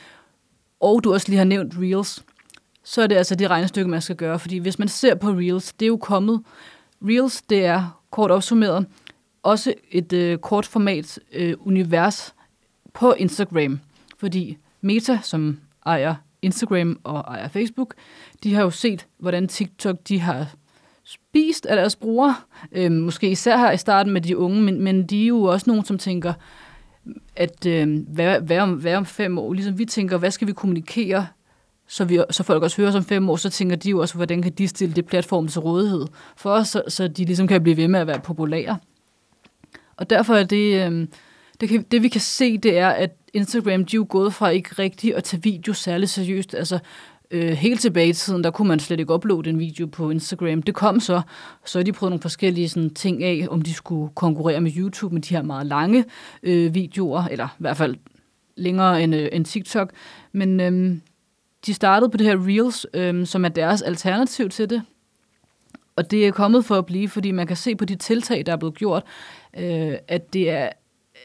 Og 0.80 1.04
du 1.04 1.14
også 1.14 1.30
lige 1.30 1.38
har 1.38 1.46
nævnt 1.46 1.74
Reels, 1.78 2.24
så 2.84 3.02
er 3.02 3.08
det 3.08 3.16
altså 3.16 3.36
det 3.36 3.50
regnestykke, 3.50 3.90
man 3.90 4.02
skal 4.02 4.16
gøre. 4.16 4.40
Fordi 4.40 4.58
hvis 4.58 4.80
man 4.80 4.88
ser 4.88 5.16
på 5.16 5.28
Reels, 5.28 5.74
det 5.74 5.86
er 5.86 5.88
jo 5.88 5.98
kommet. 5.98 6.44
Reels, 7.02 7.42
det 7.42 7.66
er 7.66 8.02
kort 8.10 8.32
opsummeret, 8.32 8.86
også 9.44 9.74
et 9.92 10.14
øh, 10.14 10.38
kort 10.38 10.66
format 10.66 11.20
øh, 11.34 11.54
univers 11.60 12.34
på 12.94 13.14
Instagram. 13.14 13.80
Fordi 14.18 14.58
Meta, 14.82 15.20
som 15.24 15.60
ejer 15.86 16.16
Instagram 16.42 17.00
og 17.04 17.20
ejer 17.20 17.48
Facebook, 17.48 17.94
de 18.44 18.54
har 18.54 18.62
jo 18.62 18.70
set, 18.70 19.08
hvordan 19.18 19.48
TikTok 19.48 19.98
de 20.08 20.20
har 20.20 20.48
spist 21.04 21.66
af 21.66 21.76
deres 21.76 21.96
brugere. 21.96 22.36
Øh, 22.72 22.92
måske 22.92 23.32
især 23.32 23.58
her 23.58 23.72
i 23.72 23.78
starten 23.78 24.14
med 24.14 24.22
de 24.22 24.38
unge, 24.38 24.62
men, 24.62 24.82
men 24.82 25.06
de 25.06 25.24
er 25.24 25.28
jo 25.28 25.44
også 25.44 25.70
nogen, 25.70 25.86
som 25.86 25.98
tænker, 25.98 26.34
at 27.36 27.66
øh, 27.66 28.00
hvad, 28.08 28.40
hvad, 28.40 28.60
om, 28.60 28.74
hvad 28.74 28.96
om 28.96 29.06
fem 29.06 29.38
år? 29.38 29.54
Ligesom 29.54 29.78
vi 29.78 29.86
tænker, 29.86 30.18
hvad 30.18 30.32
skal 30.32 30.48
vi 30.48 30.54
kommunikere, 30.54 31.28
så, 31.92 32.06
vi, 32.06 32.20
så 32.30 32.44
folk 32.44 32.64
også 32.64 32.82
hører 32.82 32.92
som 32.92 33.04
fem 33.04 33.30
år, 33.30 33.36
så 33.36 33.50
tænker 33.50 33.76
de 33.76 33.90
jo 33.90 34.00
også, 34.00 34.16
hvordan 34.16 34.42
kan 34.42 34.52
de 34.52 34.68
stille 34.68 34.96
det 34.96 35.06
platform 35.06 35.48
til 35.48 35.62
rådighed 35.62 36.08
for 36.38 36.50
os, 36.50 36.68
så, 36.68 36.84
så 36.88 37.08
de 37.08 37.26
ligesom 37.26 37.48
kan 37.48 37.64
blive 37.64 37.78
ved 37.78 37.88
med 37.88 38.00
at 38.00 38.08
være 38.08 38.20
populære. 38.20 38.78
Og 39.98 40.10
derfor 40.10 40.36
er 40.36 40.44
det, 40.44 40.92
øh, 40.92 41.08
det, 41.62 41.70
kan, 41.70 41.86
det 41.92 42.04
vi 42.04 42.08
kan 42.08 42.22
se, 42.22 42.58
det 42.58 42.78
er, 42.78 42.90
at 42.90 43.16
Instagram, 43.34 43.86
de 43.86 43.96
er 43.96 43.98
jo 43.98 44.06
gået 44.10 44.34
fra 44.34 44.50
ikke 44.50 44.70
rigtigt 44.80 45.16
at 45.16 45.24
tage 45.24 45.44
video 45.44 45.74
særlig 45.74 46.10
seriøst. 46.10 46.56
Altså, 46.56 46.80
øh, 47.32 47.52
helt 47.52 47.82
tilbage 47.82 48.10
i 48.10 48.14
tiden, 48.14 48.44
der 48.44 48.52
kunne 48.52 48.68
man 48.68 48.80
slet 48.80 49.00
ikke 49.00 49.14
uploade 49.14 49.50
en 49.50 49.60
video 49.60 49.86
på 49.86 50.10
Instagram. 50.10 50.62
Det 50.62 50.76
kom 50.76 51.00
så, 51.00 51.22
så 51.66 51.84
de 51.84 51.92
prøvet 51.92 52.12
nogle 52.12 52.22
forskellige 52.22 52.70
sådan, 52.70 52.94
ting 52.94 53.24
af, 53.24 53.48
om 53.50 53.62
de 53.62 53.74
skulle 53.74 54.12
konkurrere 54.16 54.62
med 54.62 54.72
YouTube 54.78 55.14
med 55.14 55.22
de 55.22 55.36
her 55.36 55.44
meget 55.44 55.68
lange 55.68 56.06
øh, 56.44 56.74
videoer, 56.74 57.24
eller 57.24 57.46
i 57.46 57.60
hvert 57.60 57.78
fald 57.78 57.96
længere 58.56 59.04
end, 59.04 59.16
øh, 59.16 59.30
end 59.32 59.46
TikTok. 59.46 59.92
Men 60.32 60.60
øh, 60.60 60.98
de 61.66 61.74
startede 61.74 62.10
på 62.10 62.18
det 62.18 62.28
her 62.28 62.48
Reels, 62.48 62.86
øhm, 62.94 63.26
som 63.26 63.46
er 63.46 63.50
deres 63.50 63.82
alternativ 63.82 64.50
til 64.50 64.70
det. 64.70 64.82
Og 65.96 66.12
det 66.12 66.28
er 66.28 66.32
kommet 66.32 66.66
for 66.66 66.76
at 66.76 66.86
blive, 66.86 67.10
fordi 67.10 67.32
man 67.32 67.48
kan 67.48 67.58
se 67.58 67.76
på 67.76 67.86
de 67.86 67.96
tiltag, 67.96 68.46
der 68.46 68.52
er 68.52 68.58
blevet 68.58 68.76
gjort, 68.76 69.04
øh, 69.58 69.94
at 70.08 70.34
det 70.34 70.50
er 70.50 70.70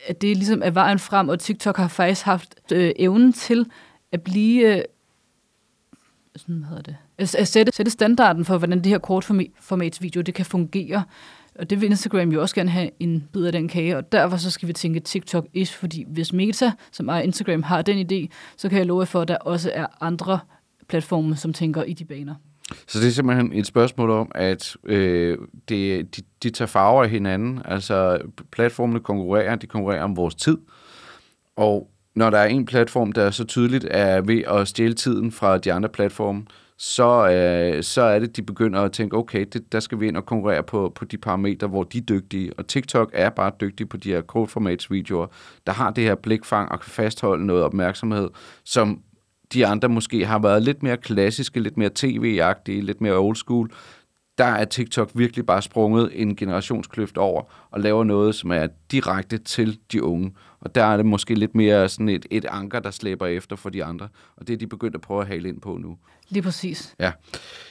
at 0.07 0.22
det 0.22 0.37
ligesom 0.37 0.62
er 0.64 0.70
vejen 0.70 0.99
frem, 0.99 1.29
og 1.29 1.40
TikTok 1.40 1.77
har 1.77 1.88
faktisk 1.88 2.25
haft 2.25 2.55
øh, 2.72 2.92
evnen 2.96 3.33
til 3.33 3.66
at 4.12 4.22
blive, 4.22 4.77
øh, 4.77 4.83
sådan 6.37 6.55
hvad 6.55 6.68
hedder 6.68 6.83
det, 6.83 6.96
at, 7.18 7.35
at 7.35 7.49
sætte, 7.49 7.72
sætte 7.72 7.90
standarden 7.90 8.44
for, 8.44 8.59
hvordan 8.59 8.79
det 8.79 8.87
her 8.87 8.99
kortformatsvideo, 8.99 10.22
det 10.22 10.35
kan 10.35 10.46
fungere. 10.46 11.05
Og 11.58 11.70
det 11.70 11.80
vil 11.80 11.86
Instagram 11.86 12.32
jo 12.32 12.40
også 12.40 12.54
gerne 12.54 12.70
have 12.70 12.90
en 13.00 13.28
bid 13.32 13.44
af 13.44 13.52
den 13.52 13.68
kage, 13.68 13.96
og 13.96 14.12
derfor 14.12 14.36
så 14.36 14.50
skal 14.50 14.68
vi 14.68 14.72
tænke 14.72 15.00
TikTok-ish, 15.08 15.78
fordi 15.78 16.04
hvis 16.08 16.32
Meta, 16.32 16.72
som 16.92 17.08
er 17.08 17.18
Instagram, 17.18 17.62
har 17.62 17.82
den 17.82 18.06
idé, 18.12 18.34
så 18.56 18.68
kan 18.68 18.78
jeg 18.78 18.86
love 18.86 19.06
for, 19.06 19.20
at 19.20 19.28
der 19.28 19.36
også 19.36 19.70
er 19.74 19.86
andre 20.00 20.38
platforme, 20.88 21.36
som 21.36 21.52
tænker 21.52 21.82
i 21.82 21.92
de 21.92 22.04
baner. 22.04 22.34
Så 22.86 23.00
det 23.00 23.06
er 23.06 23.10
simpelthen 23.10 23.52
et 23.52 23.66
spørgsmål 23.66 24.10
om, 24.10 24.32
at 24.34 24.76
øh, 24.84 25.38
det, 25.68 26.16
de, 26.16 26.22
de 26.42 26.50
tager 26.50 26.66
farver 26.66 27.02
af 27.02 27.10
hinanden. 27.10 27.62
Altså 27.64 28.18
platformene 28.52 29.00
konkurrerer, 29.00 29.56
de 29.56 29.66
konkurrerer 29.66 30.02
om 30.02 30.16
vores 30.16 30.34
tid. 30.34 30.58
Og 31.56 31.90
når 32.14 32.30
der 32.30 32.38
er 32.38 32.46
en 32.46 32.66
platform, 32.66 33.12
der 33.12 33.30
så 33.30 33.44
tydeligt 33.44 33.86
er 33.90 34.20
ved 34.20 34.42
at 34.46 34.68
stjæle 34.68 34.94
tiden 34.94 35.32
fra 35.32 35.58
de 35.58 35.72
andre 35.72 35.88
platforme, 35.88 36.42
så, 36.78 37.28
øh, 37.28 37.82
så 37.82 38.02
er 38.02 38.18
det, 38.18 38.36
de 38.36 38.42
begynder 38.42 38.80
at 38.80 38.92
tænke, 38.92 39.16
okay, 39.16 39.46
det, 39.52 39.72
der 39.72 39.80
skal 39.80 40.00
vi 40.00 40.08
ind 40.08 40.16
og 40.16 40.26
konkurrere 40.26 40.62
på, 40.62 40.92
på 40.94 41.04
de 41.04 41.18
parametre, 41.18 41.66
hvor 41.66 41.82
de 41.82 41.98
er 41.98 42.02
dygtige. 42.02 42.52
Og 42.58 42.66
TikTok 42.66 43.10
er 43.14 43.30
bare 43.30 43.52
dygtig 43.60 43.88
på 43.88 43.96
de 43.96 44.08
her 44.08 44.20
kortformatsvideoer, 44.20 45.26
der 45.66 45.72
har 45.72 45.90
det 45.90 46.04
her 46.04 46.14
blikfang 46.14 46.72
og 46.72 46.80
kan 46.80 46.90
fastholde 46.90 47.46
noget 47.46 47.64
opmærksomhed, 47.64 48.30
som 48.64 49.02
de 49.52 49.66
andre 49.66 49.88
måske 49.88 50.26
har 50.26 50.38
været 50.38 50.62
lidt 50.62 50.82
mere 50.82 50.96
klassiske, 50.96 51.60
lidt 51.60 51.76
mere 51.76 51.90
tv-agtige, 51.94 52.80
lidt 52.80 53.00
mere 53.00 53.18
old 53.18 53.36
school. 53.36 53.70
Der 54.38 54.44
er 54.44 54.64
TikTok 54.64 55.11
virkelig 55.14 55.46
bare 55.46 55.62
sprunget 55.62 56.11
en 56.14 56.37
generationskløft 56.37 57.18
over 57.18 57.42
og 57.70 57.81
laver 57.81 58.05
noget, 58.05 58.35
som 58.35 58.51
er 58.51 58.66
direkte 58.90 59.38
til 59.38 59.79
de 59.92 60.03
unge. 60.03 60.33
Og 60.61 60.75
der 60.75 60.85
er 60.85 60.96
det 60.96 61.07
måske 61.07 61.35
lidt 61.35 61.55
mere 61.55 61.88
sådan 61.88 62.09
et, 62.09 62.27
et 62.31 62.44
anker, 62.44 62.81
der 62.81 62.90
slæber 62.90 63.27
efter 63.27 63.57
for 63.57 63.70
de 63.70 63.85
andre. 63.85 64.09
Og 64.37 64.46
det 64.46 64.53
er 64.53 64.57
de 64.57 64.66
begyndt 64.66 64.94
at 64.94 65.01
prøve 65.01 65.20
at 65.20 65.27
hale 65.27 65.49
ind 65.49 65.61
på 65.61 65.77
nu. 65.77 65.96
Lige 66.29 66.42
præcis. 66.42 66.94
Ja. 67.01 67.12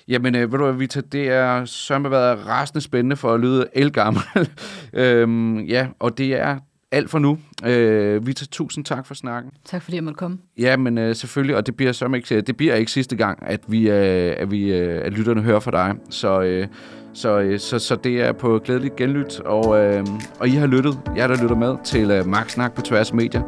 Jamen, 0.07 0.35
øh, 0.35 0.51
ved 0.51 0.59
du 0.59 0.65
hvad, 0.65 0.73
Vita, 0.73 1.01
det 1.01 1.29
er 1.29 1.65
sørme 1.65 2.11
været 2.11 2.47
rasende 2.47 2.81
spændende 2.81 3.15
for 3.15 3.33
at 3.33 3.39
lyde 3.39 3.67
elgammel. 3.73 4.23
øhm, 4.93 5.59
ja, 5.59 5.87
og 5.99 6.17
det 6.17 6.33
er 6.33 6.59
alt 6.95 7.09
for 7.09 7.19
nu. 7.19 7.37
Øh, 7.65 8.27
Vita, 8.27 8.45
tusind 8.45 8.85
tak 8.85 9.07
for 9.07 9.13
snakken. 9.13 9.51
Tak 9.65 9.81
fordi 9.81 9.95
jeg 9.95 10.03
måtte 10.03 10.17
komme. 10.17 10.37
Ja, 10.57 10.77
men 10.77 10.97
øh, 10.97 11.15
selvfølgelig, 11.15 11.55
og 11.55 11.65
det 11.65 11.75
bliver, 11.75 11.91
som 11.91 12.15
ikke, 12.15 12.41
det 12.41 12.57
bliver 12.57 12.75
ikke 12.75 12.91
sidste 12.91 13.15
gang, 13.15 13.39
at 13.45 13.59
vi, 13.67 13.89
øh, 13.89 14.35
at, 14.37 14.51
vi 14.51 14.73
øh, 14.73 15.05
at 15.05 15.13
lytterne 15.13 15.41
hører 15.41 15.59
fra 15.59 15.71
dig. 15.71 15.95
Så, 16.09 16.41
øh, 16.41 16.67
så, 17.13 17.39
øh, 17.39 17.59
så, 17.59 17.79
så 17.79 17.95
det 17.95 18.21
er 18.21 18.31
på 18.31 18.61
glædeligt 18.65 18.95
genlyt, 18.95 19.39
og, 19.39 19.77
øh, 19.79 20.05
og 20.39 20.47
I 20.47 20.51
har 20.51 20.67
lyttet, 20.67 20.99
jeg 21.15 21.29
der 21.29 21.41
lytter 21.41 21.55
med, 21.55 21.75
til 21.83 22.11
øh, 22.11 22.27
Max 22.27 22.51
Snak 22.51 22.73
på 22.73 22.81
tværs 22.81 23.09
af 23.09 23.15
medier. 23.15 23.41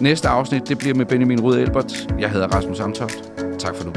Næste 0.00 0.28
afsnit, 0.28 0.68
det 0.68 0.78
bliver 0.78 0.94
med 0.94 1.06
Benjamin 1.06 1.40
Rud 1.40 1.56
Elbert. 1.56 2.14
Jeg 2.18 2.30
hedder 2.30 2.46
Rasmus 2.46 2.80
Amtoft. 2.80 3.32
Tak 3.58 3.74
for 3.74 3.84
nu. 3.84 3.92